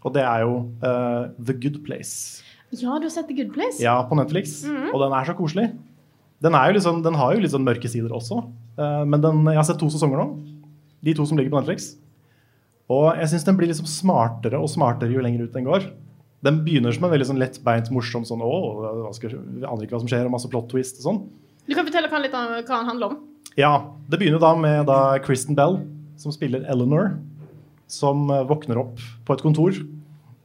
[0.00, 2.40] Og det er jo uh, The Good Place.
[2.72, 3.76] Ja, du har sett The Good Place?
[3.82, 4.62] Ja, på Netflix.
[4.64, 4.86] Mhm.
[4.94, 5.66] Og den er så koselig.
[6.40, 8.38] Den, er jo sånn- den har jo litt sånn mørke sider også.
[8.80, 10.28] Uh, men den, jeg har sett to sesonger nå.
[11.04, 11.90] De to som ligger på Netflix.
[12.88, 15.84] Og jeg syns den blir liksom smartere og smartere jo lenger ut den går.
[16.40, 18.48] Den begynner som en veldig sånn lettbeint, morsom sånn Å,
[19.20, 21.20] jeg aner ikke hva som skjer, og masse plot twist og sånn.
[21.68, 23.18] Du kan fortelle hva, litt om hva den handler om.
[23.58, 25.80] Ja, det begynner da med da Kristen Bell,
[26.20, 27.16] som spiller Eleanor,
[27.90, 29.80] som eh, våkner opp på et kontor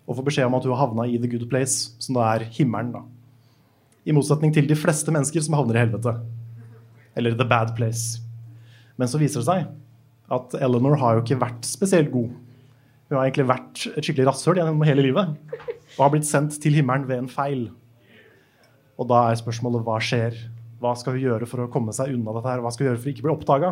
[0.06, 2.48] og får beskjed om at hun har havna i The Good Place, som da er
[2.54, 2.94] himmelen.
[2.94, 3.04] da.
[4.06, 6.14] I motsetning til de fleste mennesker som havner i helvete.
[7.18, 8.22] Eller The Bad Place.
[8.98, 9.72] Men så viser det seg
[10.36, 12.34] at Eleanor har jo ikke vært spesielt god.
[13.10, 15.34] Hun har egentlig vært et skikkelig rasshøl gjennom hele livet.
[15.96, 17.68] Og har blitt sendt til himmelen ved en feil.
[18.98, 20.38] Og da er spørsmålet hva skjer?
[20.82, 22.64] Hva skal hun gjøre for å komme seg unna dette her?
[22.64, 23.72] Hva skal hun gjøre for å ikke bli oppdaga?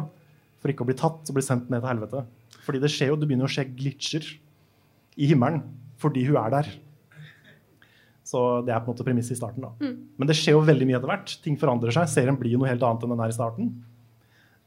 [0.63, 2.23] For ikke å bli tatt og bli sendt ned til helvete?
[2.63, 4.27] Fordi det skjer jo, det begynner å skje glitcher
[5.19, 5.61] i himmelen
[6.03, 6.69] fordi hun er der.
[8.27, 9.63] Så det er på en måte premisset i starten.
[9.63, 9.71] da.
[9.83, 9.95] Mm.
[10.19, 11.33] Men det skjer jo veldig mye etter hvert.
[11.43, 12.07] Ting forandrer seg.
[12.11, 13.71] Serien blir jo noe helt annet enn den er i starten.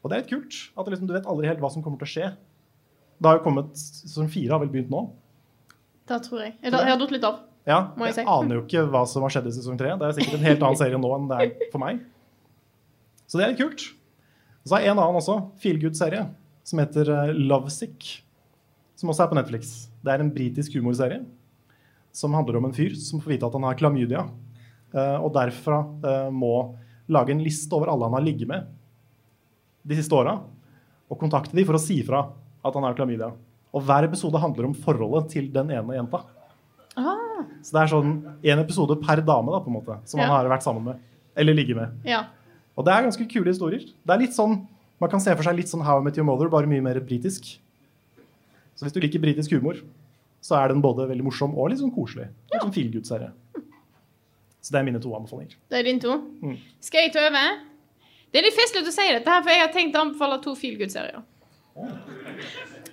[0.04, 0.58] Og det er litt kult.
[0.76, 2.30] at liksom, Du vet aldri helt hva som kommer til å skje.
[3.16, 5.06] Det har jo kommet, Sesong fire har vel begynt nå.
[6.06, 6.52] Det tror jeg.
[6.60, 7.40] Jeg, jeg har datt litt av.
[7.66, 8.26] Ja, jeg jeg si.
[8.30, 9.96] aner jo ikke hva som har skjedd i sesong tre.
[9.98, 12.04] Det er sikkert en helt annen serie nå enn det er for meg.
[13.36, 13.82] Så det er kult.
[14.64, 16.22] Så har jeg en annen også, feel good-serie,
[16.64, 18.22] som heter eh, Lovesick.
[18.96, 19.74] Som også er på Netflix.
[20.00, 21.20] Det er en britisk humorserie
[22.16, 24.22] som handler om en fyr som får vite at han har klamydia,
[24.96, 26.54] eh, og derfra eh, må
[27.12, 28.70] lage en liste over alle han har ligget med
[29.84, 30.38] de siste åra,
[31.12, 32.22] og kontakte de for å si fra
[32.64, 33.28] at han har klamydia.
[33.76, 36.22] Og hver episode handler om forholdet til den ene jenta.
[36.96, 40.30] Ah, Så det er sånn en episode per dame da, på en måte, som Ja.
[40.32, 41.04] han har vært sammen med.
[41.36, 42.00] Eller ligget med.
[42.08, 42.24] ja.
[42.76, 43.84] Og det er ganske kule historier.
[43.86, 44.64] Det er litt sånn,
[44.96, 46.96] Man kan se for seg litt sånn How I Met Your Mother, bare mye mer
[47.04, 47.50] britisk.
[48.72, 49.82] Så hvis du liker britisk humor,
[50.40, 52.30] så er den både veldig morsom og litt sånn koselig.
[52.48, 52.62] Ja.
[52.62, 53.28] Sånn feel good-serie.
[54.64, 55.58] Så det er mine to anbefalinger.
[55.68, 56.16] Det er dine to.
[56.40, 56.56] Mm.
[56.80, 57.60] Skal jeg ta over?
[58.32, 60.56] Det er litt festlig å si dette, her, for jeg har tenkt å anbefale to
[60.58, 61.20] feel good-serier.
[61.76, 61.92] Ja.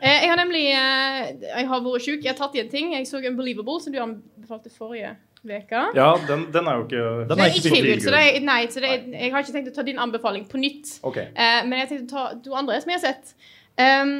[0.04, 2.24] Jeg har nemlig eh, Jeg har vært sjuk.
[2.26, 2.92] Jeg har tatt i en ting.
[2.98, 5.16] Jeg så Unbelievable, som du anbefalte forrige
[5.52, 5.82] uke.
[5.98, 8.94] Ja, den, den er jo ikke Den er ikke feel så det nei, så det
[9.08, 9.26] nei.
[9.26, 10.96] jeg har ikke tenkt å ta din anbefaling på nytt.
[11.04, 11.32] Okay.
[11.36, 13.36] Uh, men jeg tenkte å ta to andre som jeg har sett.
[13.76, 14.16] Um,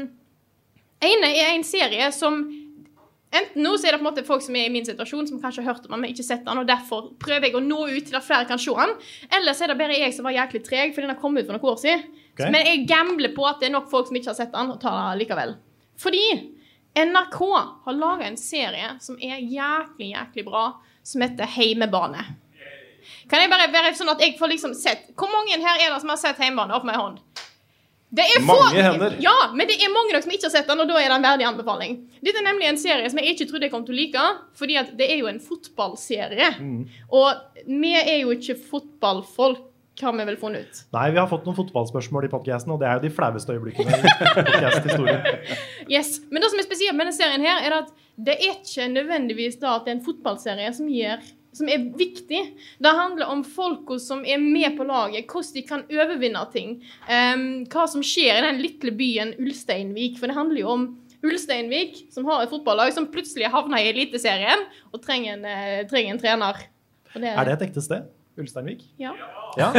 [1.04, 2.44] ene er en serie som
[3.34, 5.40] Enten nå så er det på en måte folk som er i min situasjon, som
[5.42, 7.80] kanskje har hørt om den, men ikke sett den, og derfor prøver jeg å nå
[7.90, 8.94] ut til at flere kan se den.
[9.34, 11.50] Eller så er det bare jeg som var jæklig treg, fordi den har kommet ut
[11.50, 12.04] for noen år siden.
[12.36, 12.52] Okay.
[12.54, 14.78] Men jeg gambler på at det er nok folk som ikke har sett den, og
[14.84, 15.56] tar den likevel.
[16.04, 16.24] Fordi
[16.94, 17.40] NRK
[17.88, 20.68] har laga en serie som er jæklig, jæklig bra,
[21.04, 22.24] som heter Heimebane.
[23.30, 26.00] Kan jeg bare være sånn at jeg får liksom sett Hvor mange her er det
[26.02, 26.76] som har sett Heimebane?
[26.76, 27.20] Opp med en hånd.
[28.14, 29.16] Det er få- Mange hender.
[29.20, 31.24] Ja, men det er mange som ikke har sett den, og da er det en
[31.26, 31.96] verdig anbefaling.
[32.22, 34.78] Dette er nemlig en serie som jeg ikke trodde jeg kom til å like, fordi
[35.00, 36.52] det er jo en fotballserie.
[37.10, 37.34] Og
[37.66, 39.64] vi er jo ikke fotballfolk,
[40.02, 40.82] har vi vel funnet ut.
[40.96, 43.94] Nei, vi har fått noen fotballspørsmål i podcasten, og det er jo de flaueste øyeblikkene
[43.94, 45.22] i podcast-historien.
[45.94, 48.88] Yes, Men det som er spesielt med denne serien, her, er at det er ikke
[48.94, 51.22] nødvendigvis da at det er en fotballserie som, gir,
[51.54, 52.42] som er viktig.
[52.82, 56.76] Det handler om folka som er med på laget, hvordan de kan overvinne ting.
[57.10, 60.18] Um, hva som skjer i den lille byen Ulsteinvik.
[60.22, 60.88] For det handler jo om
[61.24, 66.16] Ulsteinvik, som har et fotballag som plutselig havner i Eliteserien og trenger en, eh, trenger
[66.16, 66.66] en trener.
[67.14, 68.10] Det, Er det et ekte sted?
[68.40, 68.84] Ulsteinvik?
[68.98, 69.14] Ja.
[69.58, 69.70] Ja.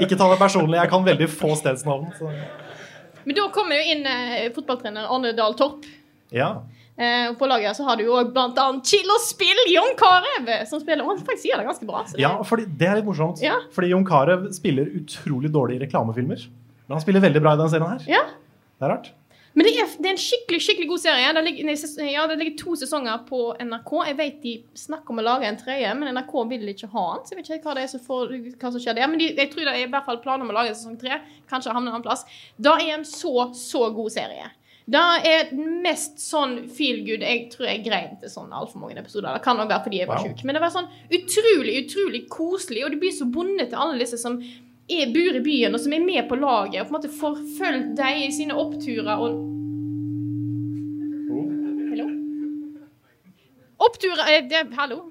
[0.00, 2.12] Ikke ta det personlig, jeg kan veldig få stedsnavn.
[2.18, 2.30] Så.
[3.24, 5.84] Men da kommer jo inn eh, fotballtrener Arne Dahl Torp.
[6.32, 6.54] Ja.
[6.96, 10.50] Eh, og på laget så har du jo òg annet Chill og spill, Jon Carew,
[10.68, 11.04] som spiller.
[11.04, 12.04] Og han faktisk gjør det ganske bra.
[12.08, 13.42] Så det, ja, fordi det er litt morsomt.
[13.44, 13.58] Ja.
[13.76, 16.46] Fordi Jon Carew spiller utrolig dårlig i reklamefilmer.
[16.86, 18.08] Men han spiller veldig bra i denne serien her.
[18.10, 18.24] Ja.
[18.76, 19.12] Det er rart.
[19.54, 21.32] Men det er, det er en skikkelig skikkelig god serie.
[21.36, 23.90] Det ligger, nei, ja, det ligger to sesonger på NRK.
[24.08, 27.26] Jeg vet de snakker om å lage en tredje, men NRK vil ikke ha den.
[27.28, 29.10] Så jeg vet ikke hva det er som, får, hva som skjer der.
[29.12, 31.20] Men de, jeg tror det er i hvert fall planer om å lage sesong tre.
[31.52, 32.24] Kanskje havner en annen plass.
[32.56, 34.48] Det er en så, så god serie.
[34.92, 38.96] Det er den mest sånn feel good jeg tror jeg grein til sånn altfor mange
[38.98, 39.36] episoder.
[39.36, 40.32] Det kan også være fordi jeg var Wow.
[40.32, 40.42] sjuk.
[40.48, 44.18] Men det var sånn utrolig, utrolig koselig, og du blir så bonde til alle disse
[44.18, 44.40] som
[45.00, 47.94] er bor i byen, og som er med på laget, og på en måte forfølger
[47.98, 49.40] dem i sine oppturer og
[51.92, 52.08] Hallo?
[53.82, 55.04] Oppturer eh, det, Hallo?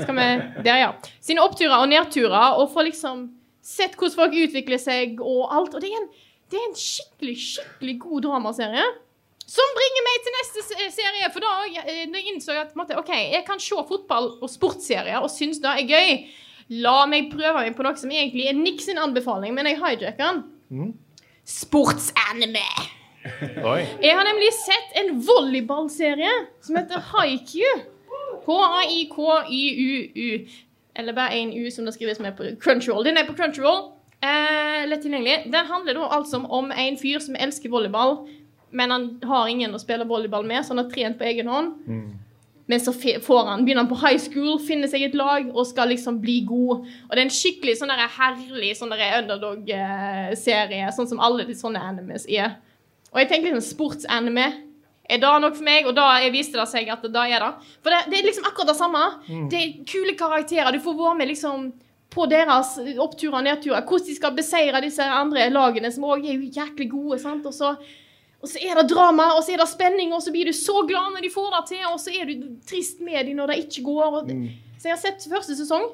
[0.00, 0.28] Skal vi
[0.64, 0.90] Der, ja.
[1.20, 3.28] Sine oppturer og nedturer, og får liksom
[3.64, 5.76] sett hvordan folk utvikler seg og alt.
[5.76, 6.10] Og det er en,
[6.50, 8.86] det er en skikkelig, skikkelig god dramaserie.
[9.50, 11.30] Som bringer meg til neste serie.
[11.34, 14.50] For da jeg, når jeg innså jeg at måtte, OK, jeg kan se fotball- og
[14.50, 16.12] sportsserier og synes det er gøy.
[16.70, 20.14] La meg prøve meg på noe som egentlig er Nick sin anbefaling, men jeg hijacker
[20.20, 20.42] den.
[20.70, 20.92] Mm.
[21.50, 22.66] Sportsanime.
[23.66, 23.82] Oi.
[24.00, 26.30] Jeg har nemlig sett en volleyballserie
[26.62, 27.66] som heter Haiku.
[28.46, 30.28] H-a-i-k-y-u-u.
[31.00, 33.04] Eller bare én U, som det skrives med på Crunchyroll.
[33.04, 33.90] Den er på Crunchyroll.
[34.22, 35.50] Eh, lett tilgjengelig.
[35.52, 38.28] Den handler da altså om en fyr som elsker volleyball,
[38.70, 41.72] men han har ingen å spille volleyball med, så han har trent på egen hånd.
[42.70, 45.90] Men så får han, begynner han på high school, finner seg et lag og skal
[45.90, 46.84] liksom bli god.
[47.08, 51.82] Og det er en skikkelig sånn der herlig sånn underdog-serie, sånn som alle de sånne
[51.82, 52.60] animes er.
[53.10, 54.46] Og jeg tenker liksom sportsanime.
[55.10, 55.88] Er det nok for meg?
[55.90, 57.70] Og da viste det seg at da er det.
[57.82, 59.04] For det, det er liksom akkurat det samme.
[59.50, 60.70] Det er kule karakterer.
[60.70, 61.72] Du får være med liksom
[62.10, 63.82] på deres oppturer og nedturer.
[63.82, 67.18] Hvordan de skal beseire disse andre lagene, som òg er jo jæklig gode.
[67.22, 67.46] sant?
[67.50, 67.74] Og så,
[68.40, 70.80] og så er det drama, og så er det spenning, og så blir du så
[70.88, 73.58] glad når de får det til, og så er du trist med dem når det
[73.66, 74.14] ikke går.
[74.22, 74.30] Og,
[74.80, 75.90] Så jeg har sett første sesong.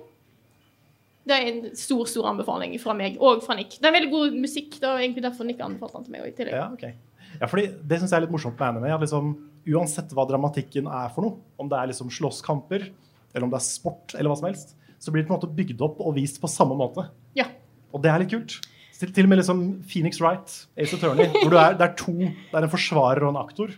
[1.27, 3.81] Det er en stor stor anbefaling fra meg og fra Nick.
[3.83, 4.77] Det er veldig god musikk.
[4.79, 6.29] Det var egentlig derfor Nick anbefalte den til meg.
[6.31, 6.47] også.
[6.55, 6.93] Ja, okay.
[7.41, 8.95] Ja, fordi Det syns jeg er litt morsomt med anime.
[8.95, 9.33] At liksom,
[9.67, 12.87] uansett hva dramatikken er for noe, om det er liksom slåsskamper,
[13.35, 15.51] eller om det er sport, eller hva som helst, så blir det på en måte
[15.59, 17.09] bygd opp og vist på samme måte.
[17.35, 17.51] Ja.
[17.91, 18.61] Og det er litt kult.
[18.97, 22.15] Til, til og med liksom Phoenix Wright, Ace Attorney, hvor du er, det er to
[22.17, 23.75] Det er en forsvarer og en aktor.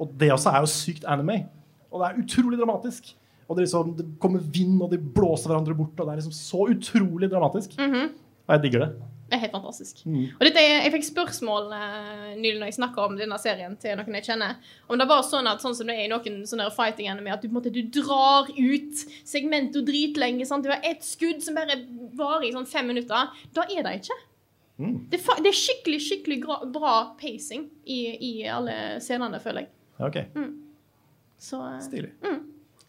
[0.00, 1.42] Og det også er jo sykt anime.
[1.90, 3.14] Og det er utrolig dramatisk.
[3.48, 5.94] Og det, liksom, det kommer vind, og de blåser hverandre bort.
[6.00, 7.76] Og det er liksom så utrolig dramatisk.
[7.78, 8.16] Mhm.
[8.46, 8.90] Og jeg digger det.
[9.26, 10.04] Det er helt fantastisk.
[10.06, 10.28] Mm.
[10.38, 14.18] Og dette, jeg fikk spørsmål uh, nylig når jeg snakka om denne serien til noen
[14.20, 14.60] jeg kjenner.
[14.86, 17.42] Om det var sånn at sånn som det er i noen sånne fighting anime, at
[17.42, 20.46] du, måte, du drar ut segmentet dritlenge.
[20.46, 20.68] Sant?
[20.70, 21.80] har ett skudd som bare
[22.14, 23.34] varer i sånn fem minutter.
[23.56, 24.20] Da er det ikke.
[24.78, 25.06] Mm.
[25.10, 26.38] Det, det er skikkelig skikkelig
[26.74, 29.70] bra pacing i, i alle scenene, føler jeg.
[30.00, 30.50] Ja, Mm.
[31.38, 32.10] Så, eh, Stilig.
[32.24, 32.42] Mm.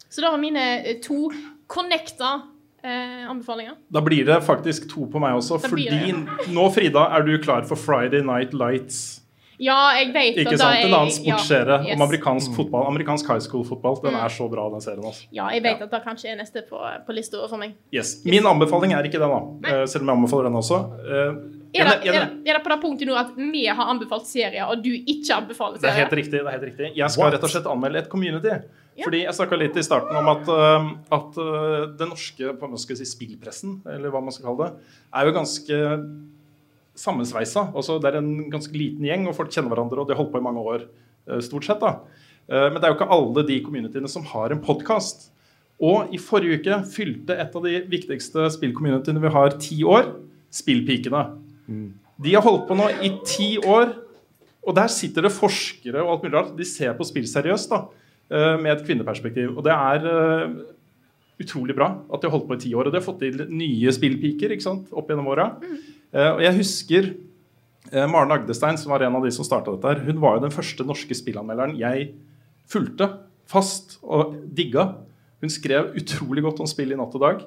[0.08, 1.30] Så det var mine eh, to
[1.68, 2.34] connecta
[2.82, 3.74] eh, anbefalinger.
[3.92, 6.20] Da blir det faktisk to på meg også, Da fordi det, ja.
[6.52, 9.20] nå, Frida, er du klar for Friday Night Lights.
[9.58, 10.76] Ja, jeg vet Ikke at sant?
[10.78, 12.84] det En annen sportsserie ja, om amerikansk fotball.
[12.92, 13.96] Amerikansk high school-fotball.
[14.04, 14.20] Den Mm.
[14.24, 15.02] er så bra, den serien.
[15.04, 15.26] Også.
[15.34, 17.74] Ja, jeg vet at det kanskje er neste på, på lista for meg.
[17.92, 18.20] Yes.
[18.24, 19.40] Min anbefaling er ikke den, da.
[19.66, 19.86] Nei.
[19.86, 20.78] selv om jeg anbefaler den også.
[21.76, 24.64] Er det, er, det, er det på det punktet nå at vi har anbefalt serier,
[24.70, 26.38] og du ikke anbefaler Det er helt riktig.
[26.38, 26.92] det er helt riktig.
[26.96, 27.34] Jeg skal What?
[27.34, 28.54] rett og slett anmelde et community.
[28.98, 32.80] Fordi jeg snakka litt i starten om at, uh, at uh, den norske på, man
[32.82, 35.80] skal si, spillpressen, eller hva man skal kalle det, er jo ganske
[36.98, 37.68] sammensveisa.
[37.78, 40.32] Altså, det er en ganske liten gjeng, og folk kjenner hverandre, og de har holdt
[40.34, 40.88] på i mange år.
[41.30, 41.98] uh, stort sett da.
[42.48, 45.28] Uh, men det er jo ikke alle de communityene som har en podkast.
[45.78, 50.10] Og i forrige uke fylte et av de viktigste spillcommunityene vi har, ti år.
[50.50, 51.22] Spillpikene.
[51.68, 53.92] De har holdt på nå i ti år.
[54.68, 56.56] Og der sitter det forskere og alt mulig rart.
[56.58, 57.84] De ser på spill seriøst da,
[58.30, 59.54] eh, med et kvinneperspektiv.
[59.56, 60.56] Og det er eh,
[61.40, 62.88] utrolig bra at de har holdt på i ti år.
[62.88, 65.52] Og de har fått til nye spillpiker ikke sant, opp gjennom åra.
[66.12, 67.14] Eh, Og jeg husker
[67.88, 70.52] Maren Agdestein, som var en av de som starta dette, her, hun var jo den
[70.52, 72.10] første norske spillanmelderen jeg
[72.68, 73.06] fulgte
[73.48, 74.90] fast og digga.
[75.40, 77.46] Hun skrev utrolig godt om spill i natt og dag.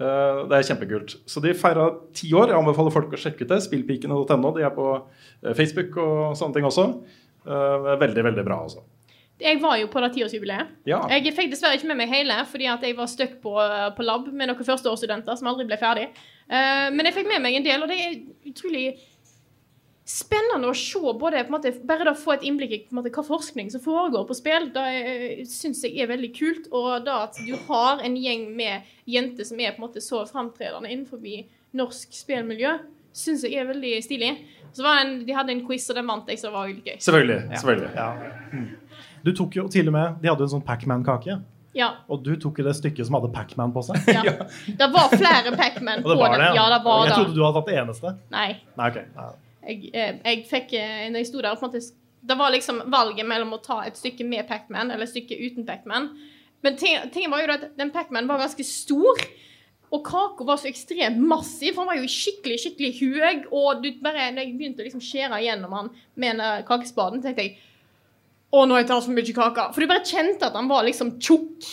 [0.00, 1.16] Eh, Det er kjempekult.
[1.28, 2.48] Så de feira ti år.
[2.52, 3.58] Jeg anbefaler folk å sjekke ut det.
[3.66, 4.52] Spillpikene.no.
[4.56, 6.86] De er på eh, Facebook og sånne ting også.
[7.46, 8.82] Eh, Veldig, veldig bra, altså.
[9.40, 10.72] Jeg var jo på det tiårsjubileet.
[10.84, 10.98] Ja.
[11.08, 13.54] Jeg fikk dessverre ikke med meg hele, fordi at jeg var stuck på,
[13.96, 16.10] på lab med noen førsteårsstudenter som aldri ble ferdig.
[16.50, 18.18] Men jeg fikk med meg en del, og det er
[18.50, 18.82] utrolig
[20.10, 23.00] spennende å se både på en måte, bare da få et innblikk i på en
[23.00, 24.70] måte, hva forskning som foregår på spill.
[24.74, 26.70] Det syns jeg er veldig kult.
[26.74, 30.24] Og da at du har en gjeng med jenter som er på en måte så
[30.28, 31.22] framtredende innenfor
[31.78, 32.74] norsk spillmiljø,
[33.14, 34.32] syns jeg er veldig stilig.
[34.74, 36.98] Så var en, De hadde en quiz, og den vant jeg, så det var gøy.
[36.98, 37.40] Selvfølgelig.
[37.54, 37.90] selvfølgelig.
[37.94, 38.10] Ja.
[38.52, 38.68] Mm.
[39.24, 41.38] Du tok jo til og med De hadde jo en sånn Pacman-kake.
[41.76, 41.90] Ja.
[42.10, 44.08] Og du tok i det stykket som hadde Pacman på seg.
[44.10, 44.48] Ja.
[44.66, 47.20] Det var flere Pac-Man på det var det, Ja, det var Jeg da.
[47.20, 48.14] trodde du hadde tatt det eneste.
[48.34, 48.48] Nei.
[48.80, 49.06] Nei, okay.
[49.14, 49.28] Ja.
[49.66, 50.72] Jeg, eh, jeg fikk
[51.12, 51.94] Når jeg sto der automatisk
[52.24, 55.66] Det var liksom valget mellom å ta et stykke med Pac-Man eller et stykke uten
[55.66, 56.10] Pac-Man.
[56.62, 59.16] Men ting- tingen var jo at den Pac-Man var ganske stor.
[59.90, 61.74] Og kaka var så ekstremt massiv.
[61.74, 63.46] for Han var jo skikkelig skikkelig høy.
[63.50, 67.42] Og du bare, når jeg begynte å liksom skjære gjennom han med en kakespaden, tenkte
[67.42, 67.56] jeg
[68.50, 69.64] å, nå har jeg tatt for mye kake.
[69.74, 71.66] For du bare kjente at han var liksom tjukk.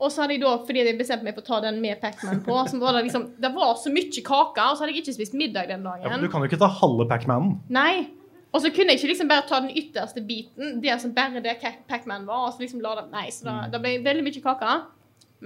[0.00, 2.40] Og så hadde jeg da, fordi jeg bestemte meg for å ta den med Pac-Man
[2.46, 5.14] på, så var det liksom Det var så mye kake, og så hadde jeg ikke
[5.20, 6.02] spist middag den dagen.
[6.02, 7.60] Ja, men du kan jo ikke ta halve Pacmanen.
[7.70, 8.08] Nei.
[8.50, 11.54] Og så kunne jeg ikke liksom bare ta den ytterste biten, det som bare det
[11.86, 12.48] Pacman var.
[12.48, 14.78] og så liksom la det, Nei, så da, det ble veldig mye kake.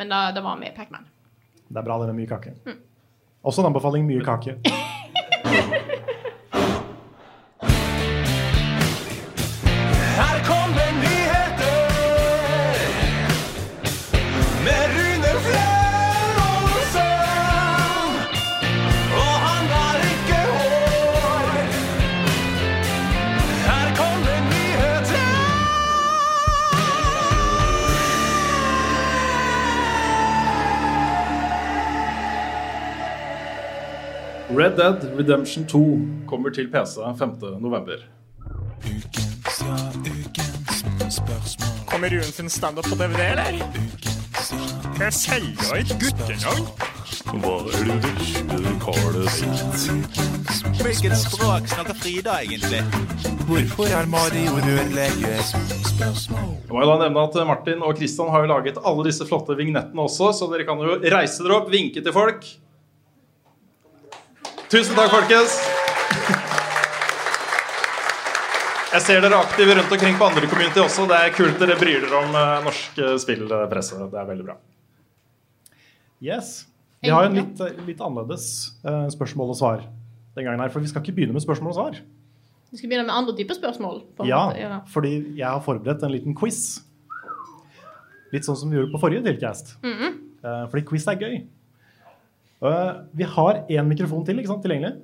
[0.01, 1.05] Men da, det var med Pac-Man.
[1.69, 2.57] Det er bra det med mye kake.
[3.45, 4.57] Også en anbefaling mye kake.
[34.65, 38.05] Red Dead Redemption 2 kommer til PC 5.11.
[41.91, 43.53] Kommer Rune sin standup på DVD, eller?
[45.01, 46.65] Jeg selger et guttenavn.
[47.45, 49.85] Hva er det vesle karet sitt?
[50.81, 52.81] Hvilket språk snakker Frida egentlig?
[53.45, 55.45] Hvorfor er Mario rørlegger?
[56.01, 59.61] Jeg må jo da nevne at Martin og Kristian har jo laget alle disse flotte
[59.61, 62.55] vignettene også, så dere kan jo reise dere opp, vinke til folk.
[64.75, 65.53] Tusen takk, folkens.
[68.91, 71.05] Jeg ser dere er aktive rundt omkring på andre community også.
[71.07, 74.01] Det er kult dere bryr dere om eh, norsk eh, spillpresse.
[74.11, 74.57] Det er veldig bra.
[76.27, 76.51] Yes.
[77.07, 78.49] Vi har en litt, litt annerledes
[78.83, 79.87] eh, spørsmål og svar
[80.35, 80.75] den gangen her.
[80.75, 82.03] For vi skal ikke begynne med spørsmål og svar.
[82.75, 84.03] Vi skal begynne med andre typer spørsmål.
[84.27, 84.83] Ja, måte, ja.
[84.91, 86.65] fordi jeg har forberedt en liten quiz.
[88.35, 89.77] Litt sånn som vi gjorde på forrige Tilcast.
[89.87, 90.23] Mm -hmm.
[90.67, 91.45] fordi quiz er gøy.
[92.65, 94.97] Eh, vi har én mikrofon til ikke sant, tilgjengelig.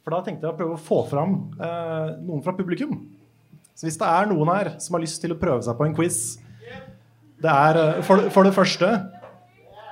[0.00, 2.94] For da tenkte jeg å prøve å få fram uh, noen fra publikum.
[3.76, 5.96] Så hvis det er noen her som har lyst til å prøve seg på en
[5.96, 6.20] quiz
[7.40, 8.88] det er, eh, for, for det første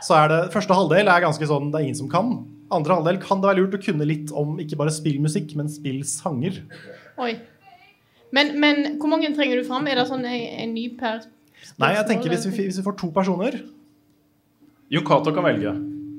[0.05, 2.35] så er det Første halvdel er ganske sånn det er ingen som kan.
[2.75, 6.61] Andre halvdel kan det være lurt å kunne litt om ikke bare spillmusikk, men spillsanger.
[7.25, 7.33] Oi.
[8.37, 9.89] Men, men hvor mange trenger du fram?
[9.89, 11.25] Er det sånn en, en ny per
[11.81, 13.57] Nei, jeg tenker hvis vi, hvis vi får to personer
[14.93, 15.73] Jon Cato kan velge.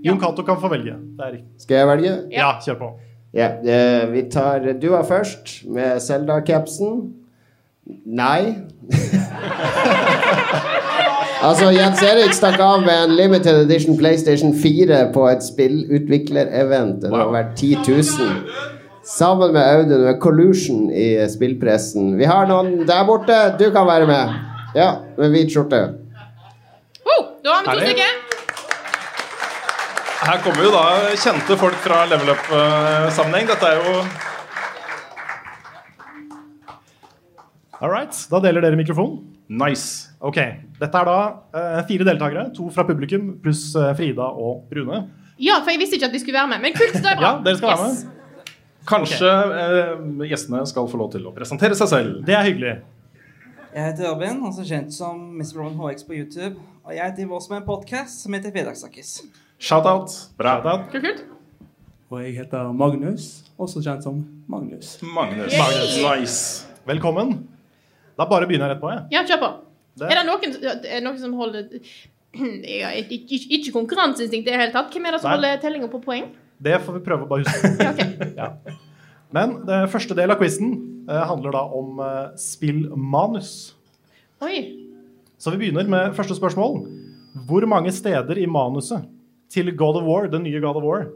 [0.04, 0.96] Jon Cato kan få velge.
[1.18, 1.44] Det.
[1.60, 2.12] Skal jeg velge?
[2.32, 2.90] Ja, kjør på.
[3.36, 7.02] Ja, eh, vi tar Dua først, med Selda-capsen.
[8.06, 8.56] Nei.
[11.48, 17.02] altså, Jens Erik stakk av med en limited edition PlayStation 4 på et spillutviklerevent.
[17.06, 18.04] Det har vært 10 000.
[19.10, 22.18] Sammen med Audun med Collusion i spillpressen.
[22.20, 23.38] Vi har noen der borte.
[23.60, 24.36] Du kan være med.
[24.78, 25.80] Ja, med hvit skjorte.
[27.06, 28.19] Oh, da har vi to stykker.
[30.20, 30.84] Her kommer jo da
[31.20, 33.48] kjente folk fra level up-sammenheng.
[33.50, 34.02] Dette er jo
[37.80, 39.14] All right, Da deler dere mikrofon.
[39.50, 40.10] Nice.
[40.20, 40.36] Ok,
[40.82, 41.16] Dette er da
[41.56, 42.50] eh, fire deltakere.
[42.58, 45.06] To fra publikum pluss eh, Frida og Rune.
[45.40, 46.66] Ja, for jeg visste ikke at de skulle være med.
[46.68, 47.30] Men kult, det er bra.
[47.38, 48.04] Ja, dere skal være Yes.
[48.04, 48.16] med.
[48.90, 49.32] Kanskje
[49.64, 52.20] eh, gjestene skal få lov til å presentere seg selv.
[52.28, 52.76] Det er hyggelig.
[53.70, 55.56] Jeg heter Ørvin, også kjent som Mr.
[55.62, 56.56] Roman HX på YouTube.
[56.84, 59.20] Og jeg driver også med en podkast som heter Fredagssnakkis.
[59.60, 60.12] Shout-out.
[60.40, 60.54] Bra.
[60.92, 61.26] Kult.
[62.10, 63.26] Og jeg heter Magnus,
[63.60, 64.96] også kjent som Magnus.
[65.04, 65.54] Magnus.
[65.60, 65.98] Magnus.
[66.02, 66.68] Nice.
[66.88, 67.36] Velkommen.
[68.18, 68.90] Da bare begynner jeg rett på.
[68.94, 69.04] jeg.
[69.14, 69.50] Ja, kjør på.
[70.00, 71.68] Det- Er det noen, er noen som holder
[72.34, 74.92] ikke, ikke, konkurranseinstinkt i det hele tatt.
[74.94, 75.36] Hvem er det som Nei.
[75.38, 76.32] holder tellinga på poeng?
[76.62, 78.34] Det får vi prøve å bare huske.
[78.40, 78.50] ja.
[79.32, 83.74] Men det første del av quizen eh, handler da om eh, spillmanus.
[84.42, 84.88] Oi.
[85.38, 86.88] Så vi begynner med første spørsmål.
[87.46, 89.06] Hvor mange steder i manuset
[89.50, 91.08] til God of War, den nye God of War,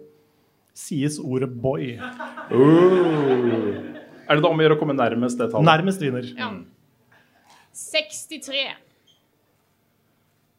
[0.73, 1.93] sies ordet boy?
[4.23, 5.67] Er det da om å gjøre å komme nærmest det tallet?
[5.67, 6.25] Nærmest vinner.
[6.37, 6.49] Ja.
[7.73, 8.63] 63.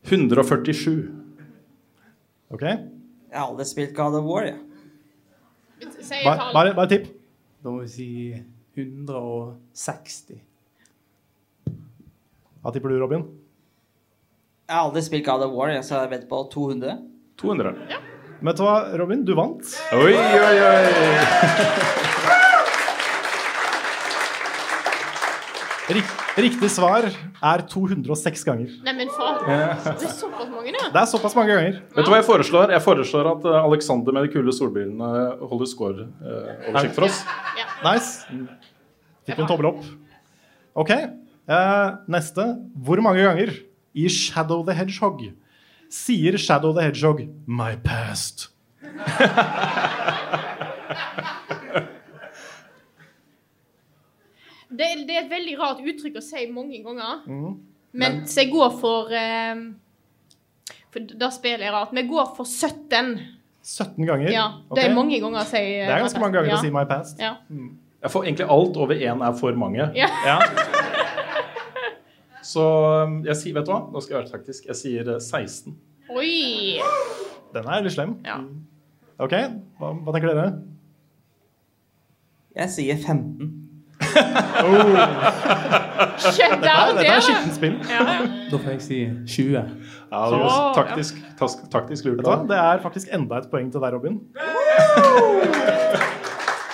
[0.04, 1.08] 147.
[2.54, 2.62] Ok?
[2.62, 4.58] Jeg har aldri spilt God of War, jeg.
[6.24, 6.34] Ja.
[6.54, 7.08] Bare, bare, tipp.
[7.64, 8.08] Da må vi si
[8.76, 10.38] 160.
[12.62, 13.24] Hva tipper du, Robin?
[14.68, 16.94] Jeg har aldri spilt God of War, jeg, så jeg vet på 200.
[17.40, 17.74] 200.
[18.44, 19.24] Vet du hva, Robin?
[19.24, 19.62] Du vant.
[19.96, 20.84] Oi, oi, oi.
[25.94, 28.70] Rik riktig svar er 206 ganger.
[28.86, 29.42] Neimen, faen.
[29.44, 30.88] Det er såpass mange, ja.
[30.90, 31.76] Det er såpass mange ganger.
[31.94, 32.72] Vet du hva jeg foreslår?
[32.74, 35.10] Jeg foreslår at eh, Alexander med de kule solbrillene
[35.44, 37.20] holder score-oversikt for oss.
[37.84, 38.48] Nice.
[39.28, 39.86] Fikk en tommel opp.
[40.84, 40.90] OK.
[40.94, 42.48] Eh, neste.
[42.86, 43.54] Hvor mange ganger
[43.94, 45.22] i Shadow the Hedgehog
[45.90, 48.48] sier Shadow the Hedgehog 'my past'?
[54.74, 57.20] Det, er- det er et veldig rart uttrykk å si mange ganger.
[57.30, 57.52] Mm.
[57.94, 59.60] Men så jeg går for eh,
[60.90, 61.92] For da spiller jeg rart.
[61.94, 63.12] Vi går for 17.
[63.64, 64.30] 17 ganger?
[64.34, 66.58] Ja, det er mange ganger å si eh, Det er ganske mange ganger ja.
[66.58, 67.22] å si 'my past'.
[67.22, 67.36] Ja.
[68.04, 69.86] Jeg får egentlig alt over én er for mange.
[69.96, 70.08] Ja.
[72.44, 73.80] Så um, jeg sier, vet du hva?
[73.88, 74.68] Nå skal jeg være taktisk.
[74.68, 75.74] Jeg sier eh, 16.
[76.12, 76.78] Oi!
[77.54, 78.16] Den er litt slem.
[78.26, 78.36] Ja.
[79.24, 79.34] OK,
[79.78, 80.48] hva, hva tenker dere?
[82.54, 83.60] Jeg sier 15.
[86.24, 87.76] Shut down dette det, er skittent spill.
[87.88, 88.26] Ja, ja.
[88.50, 88.98] Da får jeg si
[89.36, 89.54] 20.
[89.54, 92.22] Ja, det var taktisk, tas, taktisk lurt.
[92.26, 92.36] Da.
[92.50, 94.20] Det er faktisk enda et poeng til deg, Robin.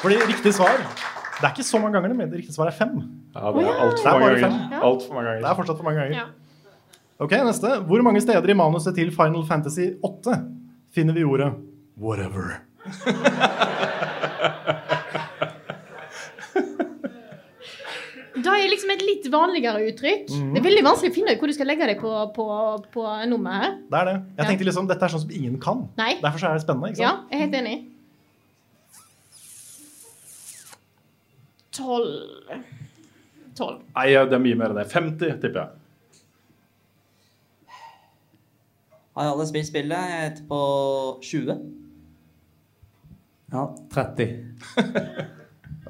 [0.00, 0.76] Fordi riktig svar
[1.40, 2.94] Det er ikke så mange ganger, men riktig svar er fem.
[3.34, 4.44] Ja, det er Det altfor mange ganger.
[4.44, 4.82] fem.
[4.82, 6.16] Alt for mange Det er fortsatt for mange ganger.
[6.16, 6.24] Ja.
[7.20, 7.68] Ok, neste.
[7.86, 10.36] Hvor mange steder i manuset til Final Fantasy 8
[10.94, 11.52] finner vi ordet
[11.98, 12.60] whatever?
[18.40, 20.28] Da er liksom et litt vanligere uttrykk.
[20.30, 20.52] Mhm.
[20.54, 22.44] Det er veldig vanskelig å finne ut hvor du skal legge deg på, på,
[22.94, 23.72] på nummeret her.
[23.90, 24.14] Det er det.
[24.14, 24.44] Jeg Ja.
[24.48, 25.88] tenkte liksom, Dette er sånn som ingen kan.
[25.98, 26.14] Nei.
[26.22, 26.92] Derfor så er det spennende.
[26.92, 27.26] ikke sant?
[27.26, 27.76] Ja, jeg er helt enig.
[31.74, 32.10] Tolv
[33.58, 33.80] Tolv.
[33.96, 34.86] Nei, det er mye mer enn det.
[34.90, 35.70] 50, tipper jeg.
[39.18, 40.02] Har alle spilt spillet?
[40.14, 40.60] Jeg heter på
[41.26, 41.56] 20.
[43.50, 43.62] Ja,
[43.92, 44.34] 30.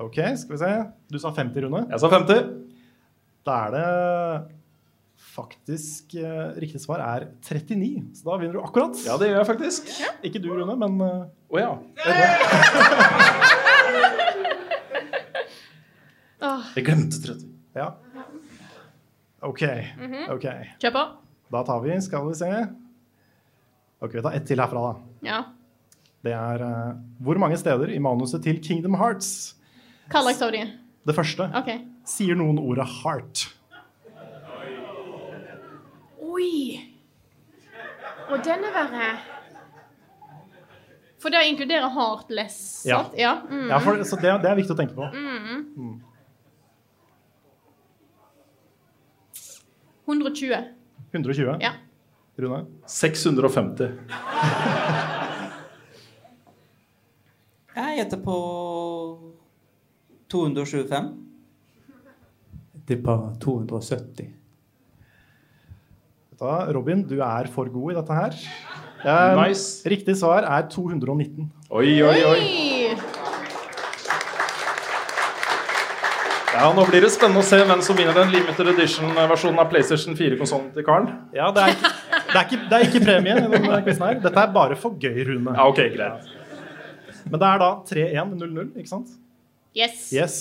[0.00, 0.68] Ok, skal vi se.
[1.12, 1.80] Du sa 50, Rune.
[1.90, 2.38] Jeg sa 50.
[3.44, 3.88] Da er det
[5.30, 8.96] faktisk eh, Riktig svar er 39, så da vinner du akkurat.
[9.04, 9.82] Ja, det gjør jeg faktisk.
[10.24, 11.76] Ikke du, Rune, men eh, oh, ja.
[16.76, 17.46] Jeg glemte 30.
[17.76, 17.88] Ja.
[19.42, 19.62] OK.
[19.98, 20.26] Mhm.
[20.34, 20.46] ok.
[20.82, 21.04] Kjør på.
[21.50, 22.50] Da tar vi, skal vi se
[24.00, 24.92] Ok, vi tar ett til herfra, da.
[25.26, 25.38] Ja.
[26.24, 26.92] Det er uh,
[27.24, 29.56] Hvor mange steder i manuset til Kingdom Hearts,
[30.10, 30.62] slags av de?
[31.06, 31.78] det første, Okay.
[32.06, 33.46] sier noen ordet 'heart'?
[36.20, 36.80] Oi!
[38.30, 39.10] Og den er verre.
[41.20, 43.02] For det inkluderer heartless, Ja.
[43.18, 43.32] Ja.
[43.50, 43.68] Mm.
[43.68, 45.08] Ja, for, så det, det er viktig å tenke på.
[45.12, 45.49] Mm.
[50.10, 50.58] 120.
[51.14, 51.56] 120.
[51.62, 51.72] Ja.
[52.40, 52.64] Rune?
[52.86, 53.90] 650.
[57.76, 58.36] Jeg gjetter på
[60.30, 61.10] 225.
[62.74, 64.30] Jeg tipper 270.
[66.40, 68.36] Da, Robin, du er for god i dette her.
[69.00, 69.84] Um, Nice.
[69.88, 71.50] Riktig svar er 219.
[71.70, 72.40] Oi, oi, oi.
[76.60, 80.16] Ja, Nå blir det spennende å se hvem som vinner den limited edition-versjonen av PlayStation
[80.18, 81.06] 4-konsollen til Karl.
[81.32, 84.18] Ja, det er, ikke, det, er ikke, det er ikke premie i denne quizen her.
[84.26, 85.54] Dette er bare for gøy, Rune.
[85.56, 86.28] Ja, ok, greit.
[87.30, 89.14] Men det er da 3-1-0-0, ikke sant?
[89.76, 90.10] Yes.
[90.12, 90.36] Yes.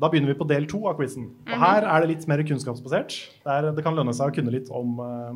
[0.00, 1.26] Da begynner vi på del to av quizen.
[1.48, 1.64] Og Mhm.
[1.64, 3.18] her er det litt mer kunnskapsbasert.
[3.42, 5.34] Det, er, det kan lønne seg å kunne litt om, eh,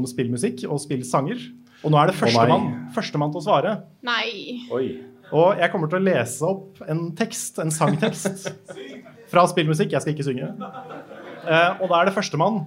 [0.00, 1.44] om spillmusikk og spillsanger.
[1.84, 3.76] Og nå er det førstemann oh, førstemann til å svare.
[4.04, 4.64] Nei.
[4.72, 4.86] Oi.
[5.30, 8.48] Og jeg kommer til å lese opp en tekst, en sangtekst,
[9.30, 9.92] fra spillmusikk.
[9.92, 10.50] Jeg skal ikke synge.
[10.50, 12.64] Eh, og da er det førstemann.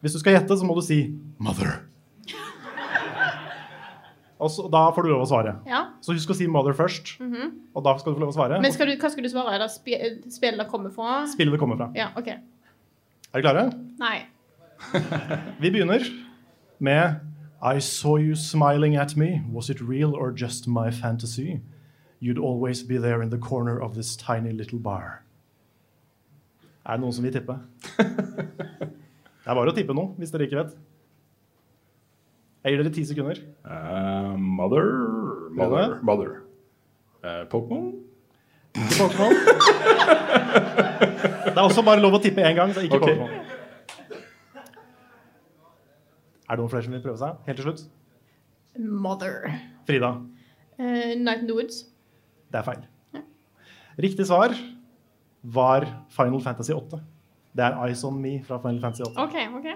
[0.00, 1.02] Hvis du skal gjette, så må du si
[1.40, 1.80] 'Mother'.
[4.40, 5.52] Og så, da får du lov å svare.
[5.68, 5.82] Ja.
[6.00, 7.20] Så husk å si 'Mother' først.
[7.20, 7.50] Mhm.
[7.74, 8.60] Og da skal du få lov å svare.
[8.62, 9.54] Men skal du, hva skal du svare?
[9.54, 9.70] Er det
[10.32, 11.26] spillet det kommer fra?
[11.26, 11.90] Spillet det kommer fra.
[11.94, 12.28] Ja, OK.
[12.28, 12.40] Er
[13.34, 13.72] dere klare?
[13.98, 14.26] Nei.
[15.60, 16.00] Vi begynner
[16.80, 17.20] med
[17.62, 19.42] I saw you smiling at me.
[19.52, 21.60] Was it real or just my fantasy?
[22.20, 25.22] You'd always be there in the corner of this tiny little bar.
[26.90, 27.54] Er det noen som vil tippe?
[29.40, 30.72] Det er bare å tippe nå, hvis dere ikke vet.
[32.60, 33.38] Jeg gir dere ti sekunder.
[33.64, 34.88] Uh, mother
[35.54, 35.94] Mother.
[36.06, 36.32] mother.
[37.22, 37.86] Uh, Pokémon?
[38.74, 39.38] Ikke Pokémon.
[41.50, 43.14] Det er også bare lov å tippe én gang, så ikke okay.
[43.16, 43.30] Pokémon.
[46.50, 47.38] Er det noen flere som vil prøve seg?
[47.46, 47.86] Helt til slutt.
[49.06, 49.46] Mother.
[49.86, 50.10] Frida.
[50.74, 51.84] Uh, Night in the Woods.
[52.50, 52.84] Det er feil.
[54.02, 54.58] Riktig svar
[55.42, 57.00] var Final Fantasy 8.
[57.56, 59.18] Det er Eyes On Me fra Final Fantasy 8.
[59.18, 59.34] OK.
[59.56, 59.66] ok.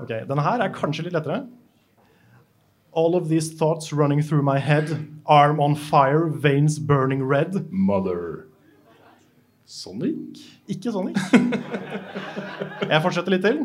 [0.00, 1.46] Ok, Denne her er kanskje litt lettere.
[2.96, 5.08] All of these thoughts running through my head.
[5.26, 7.70] Arm on fire, veins burning red.
[7.70, 8.46] Mother.
[9.64, 10.38] Sonic?
[10.68, 11.16] Ikke Sonic.
[12.90, 13.62] Jeg fortsetter litt til.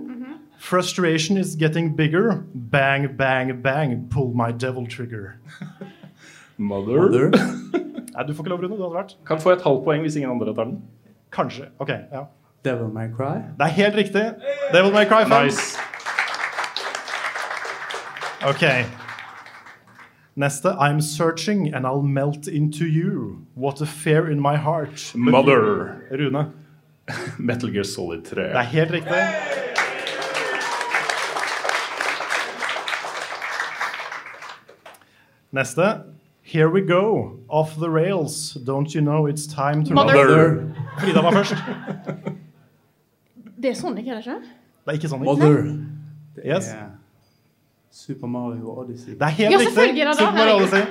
[0.59, 2.45] Frustration is getting bigger.
[2.71, 4.09] Bang, bang, bang.
[4.09, 5.39] Pull my devil trigger.
[6.57, 7.31] Mother.
[8.17, 8.77] Nei, du får ikke lov, Rune.
[8.77, 9.11] Du hadde vært.
[9.29, 10.79] Kan få et halvt poeng hvis ingen andre tar den.
[11.35, 11.67] Kanskje.
[11.79, 12.23] Ok, ja.
[12.65, 13.35] Devil May Cry.
[13.59, 14.23] Det er helt riktig.
[14.73, 15.43] Devil May Cry 5.
[15.45, 15.77] Nice.
[18.47, 18.63] Ok.
[20.35, 20.73] Neste.
[20.79, 23.45] I'm searching and I'll melt into you.
[23.55, 25.11] What a fear in my heart.
[25.13, 26.01] But Mother.
[26.11, 26.51] you- Rune.
[27.37, 28.43] Metal Gear Solid 3.
[28.43, 29.23] Det er helt riktig.
[35.51, 36.03] Neste.
[36.47, 37.39] Here we go.
[37.49, 38.57] Off the rails.
[38.65, 40.63] Don't you know it's time to Mother.
[40.99, 41.55] Frida var først.
[43.61, 43.75] Det er
[44.11, 44.35] er det ikke?
[44.85, 45.25] Det er ikke Sonic.
[45.25, 45.51] Mother.
[46.35, 46.67] Det Yes.
[46.67, 46.75] er
[47.91, 49.11] Super Mario Odyssey.
[49.13, 49.75] Det er helt Ja, riktig.
[49.75, 50.17] det det.
[50.17, 50.81] Super Mario Odyssey.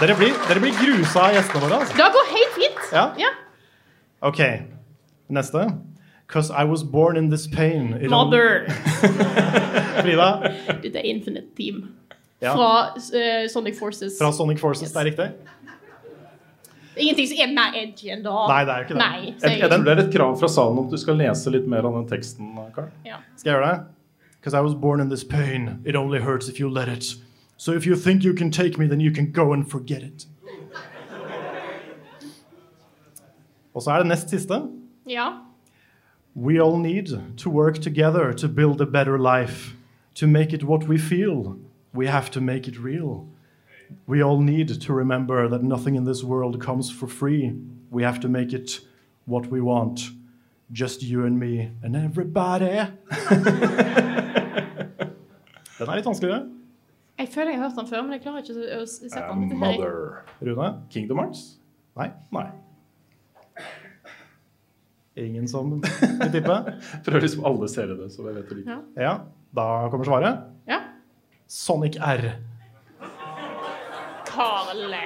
[0.00, 1.78] Dere blir, dere blir grusa av gjestene våre.
[1.80, 1.94] Altså.
[1.96, 2.80] Det går helt fint.
[2.92, 3.04] Ja.
[3.18, 3.30] Ja.
[4.20, 4.40] Ok,
[5.28, 5.64] neste.
[6.26, 7.94] Because I was born in this pain.
[8.10, 8.66] Mother.
[10.02, 10.52] Frida,
[10.82, 11.84] Dette er Infinite Team.
[12.44, 12.52] Ja.
[12.52, 14.18] Fra uh, Sonic Forces.
[14.20, 15.28] fra Sonic Forces, det er riktig.
[16.96, 18.34] Ingenting som er mer edgy enn da.
[18.46, 19.00] Nei, det er jo ikke det.
[19.02, 21.50] Nei, Jeg, jeg tror det er et krav fra salen om at du skal lese
[21.50, 22.92] litt mer av den teksten, Karl.
[23.06, 23.18] Ja.
[23.40, 23.80] Skal jeg gjøre det?
[24.38, 25.80] Because I was born in this pain.
[25.84, 27.16] It only hurts if you let it.
[27.56, 30.28] So if you think you can take me, then you can go and forget it.
[33.74, 34.60] Og så er det nest siste.
[35.08, 35.28] Ja.
[36.36, 37.06] We all need
[37.38, 39.74] to work together to build a better life.
[40.14, 41.56] To make it what we feel,
[41.94, 43.26] we have to make it real.
[44.06, 47.52] We all need to remember that nothing in this world comes for free.
[47.90, 48.80] We have to make it
[49.26, 50.00] what we want.
[50.72, 52.80] Just you and me and everybody.
[55.78, 56.44] Den er litt vanskeligere.
[57.18, 59.48] Jeg føler jeg har hørt den før, men jeg klarer ikke å å sette den.
[59.50, 60.68] til her er- Rune?
[60.90, 61.42] Kingdom Hearts?
[61.98, 62.08] Nei.
[62.34, 62.46] Nei.
[65.16, 66.56] Ingen som vil tippe?
[67.06, 68.70] Prøver liksom alle ser det, så jeg vet det ikke.
[68.70, 69.02] Ja.
[69.04, 69.12] Ja,
[69.54, 70.40] da kommer svaret.
[70.70, 70.80] Ja.
[71.46, 72.34] Sonic R.
[74.26, 74.96] Karle.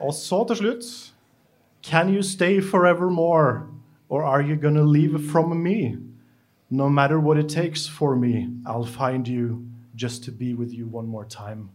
[0.00, 1.14] Og så til slutt
[1.82, 3.68] Can you stay forevermore?
[4.08, 5.96] Or are you gonna leave from me?
[6.70, 10.86] No matter what it takes for me, I'll find you just to be with you
[10.86, 11.68] one more time.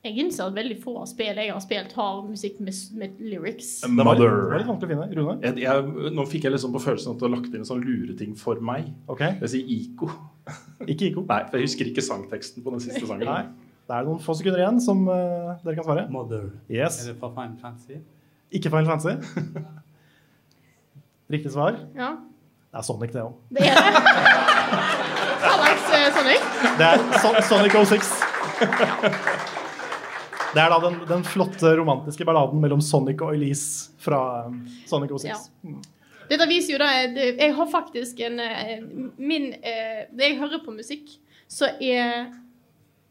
[0.00, 3.82] Jeg innser at veldig få av spill jeg har spilt, har musikk med, med lyrics.
[3.82, 4.30] Det var, Mother.
[4.30, 5.08] det var litt vanskelig å finne.
[5.18, 5.34] Rune?
[5.44, 7.82] Jeg, jeg, nå fikk jeg liksom på følelsen at du har lagt inn en sånn
[7.84, 8.86] lureting for meg.
[9.12, 9.34] Okay.
[9.42, 10.08] Jeg sier Iko.
[10.86, 11.26] Ikke Iko?
[11.32, 13.28] Nei, for jeg husker ikke sangteksten på den siste sangen.
[13.28, 13.42] Nei.
[13.90, 16.06] Det er noen få sekunder igjen som uh, dere kan svare.
[16.14, 16.48] Mother.
[16.72, 17.02] Yes.
[17.02, 18.00] Er det fra Final Fantasy?
[18.56, 19.50] Ikke Final Fantasy.
[21.36, 21.76] Riktig svar.
[21.98, 22.14] Ja.
[22.70, 23.36] Det er Sonic, det òg.
[23.52, 24.00] Det er det.
[25.52, 26.48] Alex eh, Sonic?
[26.80, 29.28] Det er Son Sonic 06.
[30.54, 35.12] Det er da den, den flotte romantiske balladen mellom Sonic og Elise fra um, Sonic
[35.14, 35.28] 06.
[35.30, 35.36] Ja.
[35.62, 35.80] Mm.
[36.30, 38.80] Dette viser jo da det- Jeg har faktisk en eh,
[39.18, 41.08] Min eh, Når jeg hører på musikk,
[41.50, 42.32] så er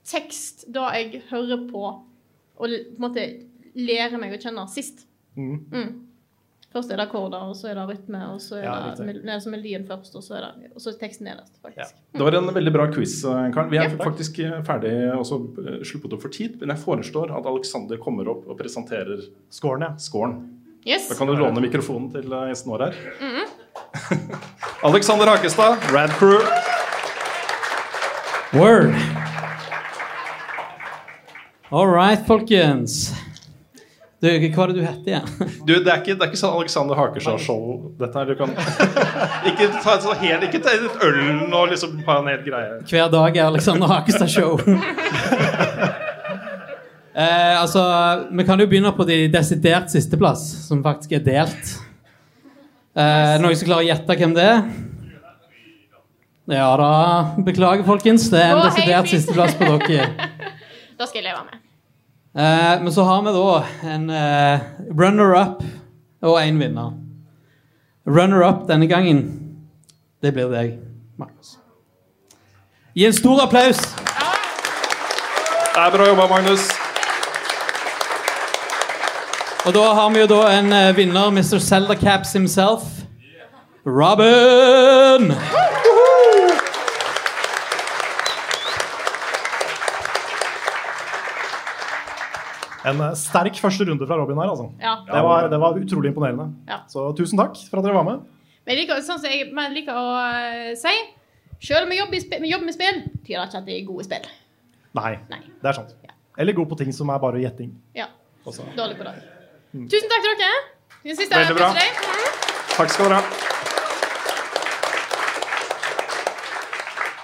[0.08, 2.04] tekst da jeg hører på og
[2.60, 3.24] på en måte
[3.76, 5.06] lærer meg å kjenne sist.
[5.38, 5.60] Mm.
[5.72, 5.92] Mm.
[6.70, 9.24] Først er det akkorder, og så er det rytme, og så er Ja, det mel-
[9.26, 11.96] nei, så melodien først, og så er, det, og så teksten nederst, faktisk.
[12.14, 13.52] Det var en veldig bra quiz, Karen.
[13.54, 13.70] Karl.
[13.72, 13.98] Vi er Ja.
[14.04, 16.60] faktisk eh, ferdig også eh, sluppet opp for tid.
[16.60, 19.82] Men jeg foreslår at Alexander kommer opp og presenterer scoren.
[19.82, 19.96] Ja.
[19.98, 20.36] scoren.
[20.86, 21.10] Yes.
[21.10, 22.96] Da kan du låne mikrofonen til eh, gjesten vår her.
[23.20, 24.30] Mhm.
[24.84, 26.40] Alexander Hakestad, Rad Crew.
[28.54, 28.94] Word.
[31.72, 33.12] All right, folkens.
[34.20, 35.28] Du, hva er det du heter igjen?
[35.68, 37.62] Du, det er ikke, det er ikke sånn Alexander Hakestad-show,
[38.02, 38.26] dette her.
[38.28, 38.52] Du kan
[39.54, 41.20] ikke ta et, helt, ikke ta et øl
[41.56, 42.82] og liksom ha en hel greie.
[42.90, 44.60] Hver dag er Alexander Hakestad show.
[47.16, 47.86] eh, altså,
[48.28, 51.72] vi kan jo begynne på de desidert sisteplass, som faktisk er delt.
[53.00, 54.68] Eh, noen som klarer å gjette hvem det er?
[56.60, 56.92] Ja da.
[57.46, 58.28] Beklager, folkens.
[58.34, 60.12] Det er en desidert sisteplass på dere.
[61.00, 61.69] Da skal jeg leve med.
[62.38, 63.64] Eh, men så har vi da
[63.94, 64.60] en eh,
[65.00, 65.64] runner-up
[66.22, 66.92] og en vinner.
[68.06, 69.24] Runner-up denne gangen,
[70.22, 70.76] det blir deg,
[71.18, 71.58] Magnus.
[72.94, 73.82] Gi en stor applaus.
[75.74, 76.70] Det er bra jobba, Magnus.
[79.66, 81.58] Og da har vi jo da en eh, vinner, Mr.
[81.60, 82.84] Zelda Caps himself.
[83.86, 85.34] Robin!
[92.90, 94.68] En eh, sterk første runde fra Robin her, altså.
[94.82, 94.98] Ja.
[95.08, 96.50] Det, var, det var utrolig imponerende.
[96.70, 96.82] Ja.
[96.92, 98.28] Så tusen takk for at dere var med.
[98.66, 100.94] Men jeg liker, sånn som jeg men jeg liker å eh, si
[101.60, 104.30] Selv om vi jobber, jobber med spill, betyr det ikke at det er gode spill.
[104.96, 105.92] Nei, det er sant.
[106.40, 107.74] Eller god på ting som er bare gjetting.
[107.98, 108.08] Ja.
[108.48, 108.64] Også.
[108.78, 109.18] Dårlig på det.
[109.76, 109.90] Mm.
[109.92, 110.64] Tusen takk til dere.
[111.04, 111.74] Den siste Veldig bra.
[112.78, 113.49] Takk skal dere ha.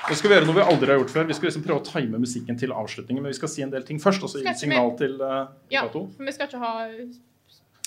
[0.05, 1.27] Nå skal vi gjøre noe vi aldri har gjort før.
[1.29, 3.23] Vi skal liksom prøve å time musikken til avslutningen.
[3.25, 5.47] Men vi skal si en del ting først, og så gi signal vi- til uh,
[5.73, 6.73] Ja, for vi skal ikke ha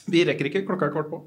[0.09, 0.65] Vi rekker ikke.
[0.67, 1.23] Klokka er kvart på.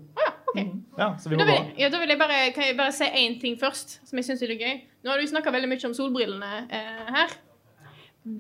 [0.98, 3.06] Ja, så vi må da vil, ja, da vil jeg bare, kan jeg bare si
[3.06, 4.82] én ting først, som jeg syns er litt gøy.
[5.06, 7.38] Nå har du snakka veldig mye om solbrillene eh, her.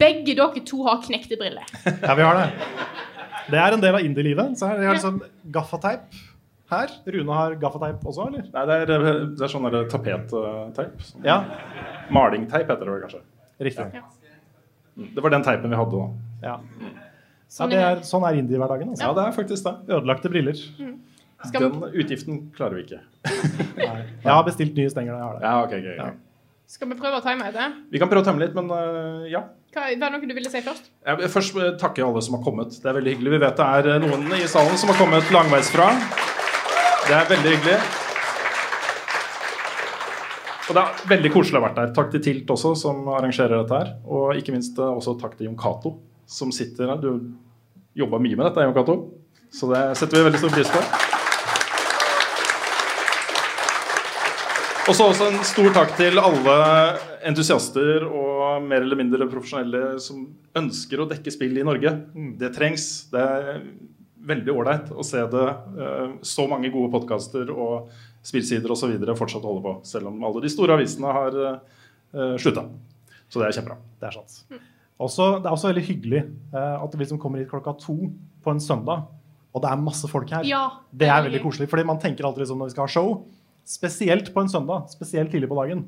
[0.01, 1.63] Begge dere to har knekte briller.
[2.03, 2.49] Ja, vi har det.
[3.51, 4.57] Det er en del av indie-livet.
[4.59, 5.21] Så her, jeg har liksom
[5.55, 6.19] gaffateip
[6.73, 6.95] her.
[7.15, 8.47] Rune har gaffateip også, eller?
[8.55, 9.05] Nei, det er,
[9.37, 11.05] det er sånn tapetteip.
[11.07, 11.27] Sånn.
[11.27, 11.37] Ja.
[12.13, 13.21] Malingteip heter det vel kanskje.
[13.61, 13.87] Riktig.
[13.95, 14.03] Ja.
[14.97, 16.09] Mm, Det var den teipen vi hadde da.
[16.41, 16.57] Ja.
[17.51, 18.93] Ja, det er, sånn er indie-hverdagen.
[18.93, 19.05] Altså.
[19.05, 19.75] Ja, det er faktisk det.
[19.91, 20.59] Ødelagte briller.
[21.41, 22.99] Skal Den utgiften klarer vi ikke.
[23.77, 24.03] Nei.
[24.23, 25.15] Jeg har bestilt nye stenger.
[25.17, 25.47] Jeg har det.
[25.47, 26.27] Ja, okay, okay, ok.
[26.71, 27.65] Skal vi prøve å time det?
[27.91, 29.41] Vi kan prøve å time litt, men uh, ja.
[29.75, 30.87] Hva, var det noe du ville si først?
[31.07, 32.75] Jeg vil først eh, takke alle som har kommet.
[32.75, 33.33] Det er veldig hyggelig.
[33.35, 35.89] Vi vet det er eh, noen i salen som har kommet langveisfra.
[37.07, 37.77] Det er veldig hyggelig.
[40.71, 41.93] Og det er veldig koselig å ha vært der.
[41.97, 43.89] Takk til Tilt også, som arrangerer dette her.
[44.07, 45.97] Og ikke minst eh, også takk til Jon Cato,
[46.29, 47.01] som sitter her.
[47.01, 48.97] Du jobba mye med dette, Jon Cato.
[49.51, 50.83] Så det setter vi veldig stor pris på.
[54.89, 56.53] Og så også en stor takk til alle
[57.27, 60.23] entusiaster og mer eller mindre profesjonelle som
[60.57, 61.93] ønsker å dekke spill i Norge.
[62.39, 62.87] Det trengs.
[63.11, 63.59] Det er
[64.27, 67.91] veldig ålreit å se det eh, så mange gode podkaster og
[68.25, 68.93] spillsider osv.
[69.17, 72.67] fortsatt holder på, selv om alle de store avisene har uh, slutta.
[73.31, 73.79] Så det er kjempebra.
[73.97, 74.61] Det er sant.
[75.01, 77.95] Også, det er også veldig hyggelig eh, at vi som kommer hit klokka to
[78.45, 79.07] på en søndag,
[79.51, 80.45] og det er masse folk her.
[80.47, 83.15] Ja, det er veldig koselig, fordi man tenker alltid liksom når vi skal ha show,
[83.67, 85.85] spesielt på en søndag, spesielt tidlig på dagen,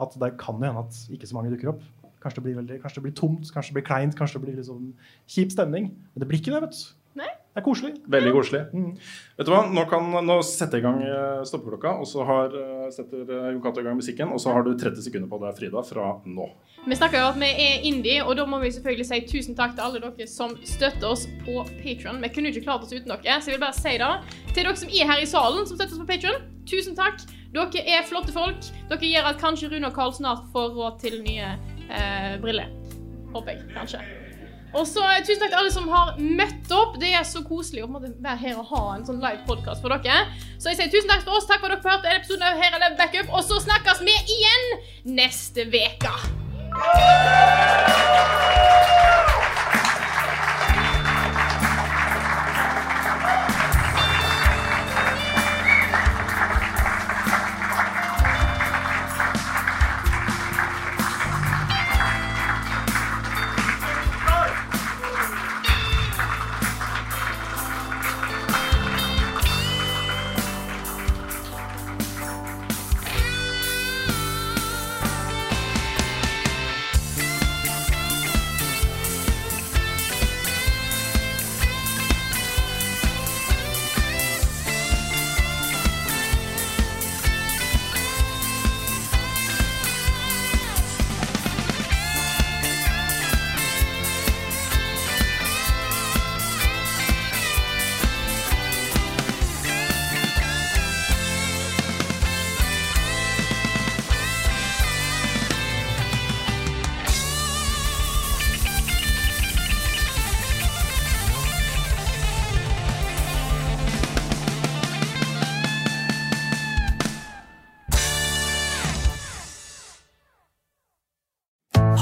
[0.00, 1.80] at det kan hende at ikke så mange dukker opp.
[2.20, 4.60] Kanskje det blir, veldig, kanskje det blir tomt, kanskje det blir kleint, kanskje det blir
[4.60, 4.84] liksom
[5.30, 5.90] kjip stemning.
[6.12, 6.84] Men det blir ikke det, vet du.
[7.54, 7.92] Det er koselig.
[8.10, 8.60] Veldig koselig.
[9.38, 12.56] Vet du hva, Nå, kan, nå setter jeg i gang eh, stoppeklokka, og så har,
[12.58, 14.32] eh, setter eh, Jon Cato i gang musikken.
[14.34, 16.48] Og så har du 30 sekunder på deg, Frida, fra nå.
[16.82, 19.76] Vi snakker jo at vi er indie, og da må vi selvfølgelig si tusen takk
[19.78, 22.18] til alle dere som støtter oss på Patron.
[22.26, 24.10] Vi kunne jo ikke klart oss uten dere, så jeg vil bare si det.
[24.50, 27.22] Til dere som er her i salen, som støtter oss på Patron, tusen takk.
[27.54, 28.66] Dere er flotte folk.
[28.90, 31.54] Dere gjør at kanskje Rune og Karl snart får råd til nye
[31.86, 32.74] eh, briller.
[33.30, 34.02] Håper jeg, kanskje.
[34.74, 36.98] Og så eh, Tusen takk til alle som har møtt opp.
[37.02, 40.26] Det er så koselig å være her og ha en sånn live podkast for dere.
[40.58, 41.48] Så jeg sier tusen takk for oss.
[41.50, 43.30] Takk for at dere hørte en episode av Her er Backup.
[43.32, 44.64] Og så snakkes vi igjen
[45.20, 46.14] neste uke.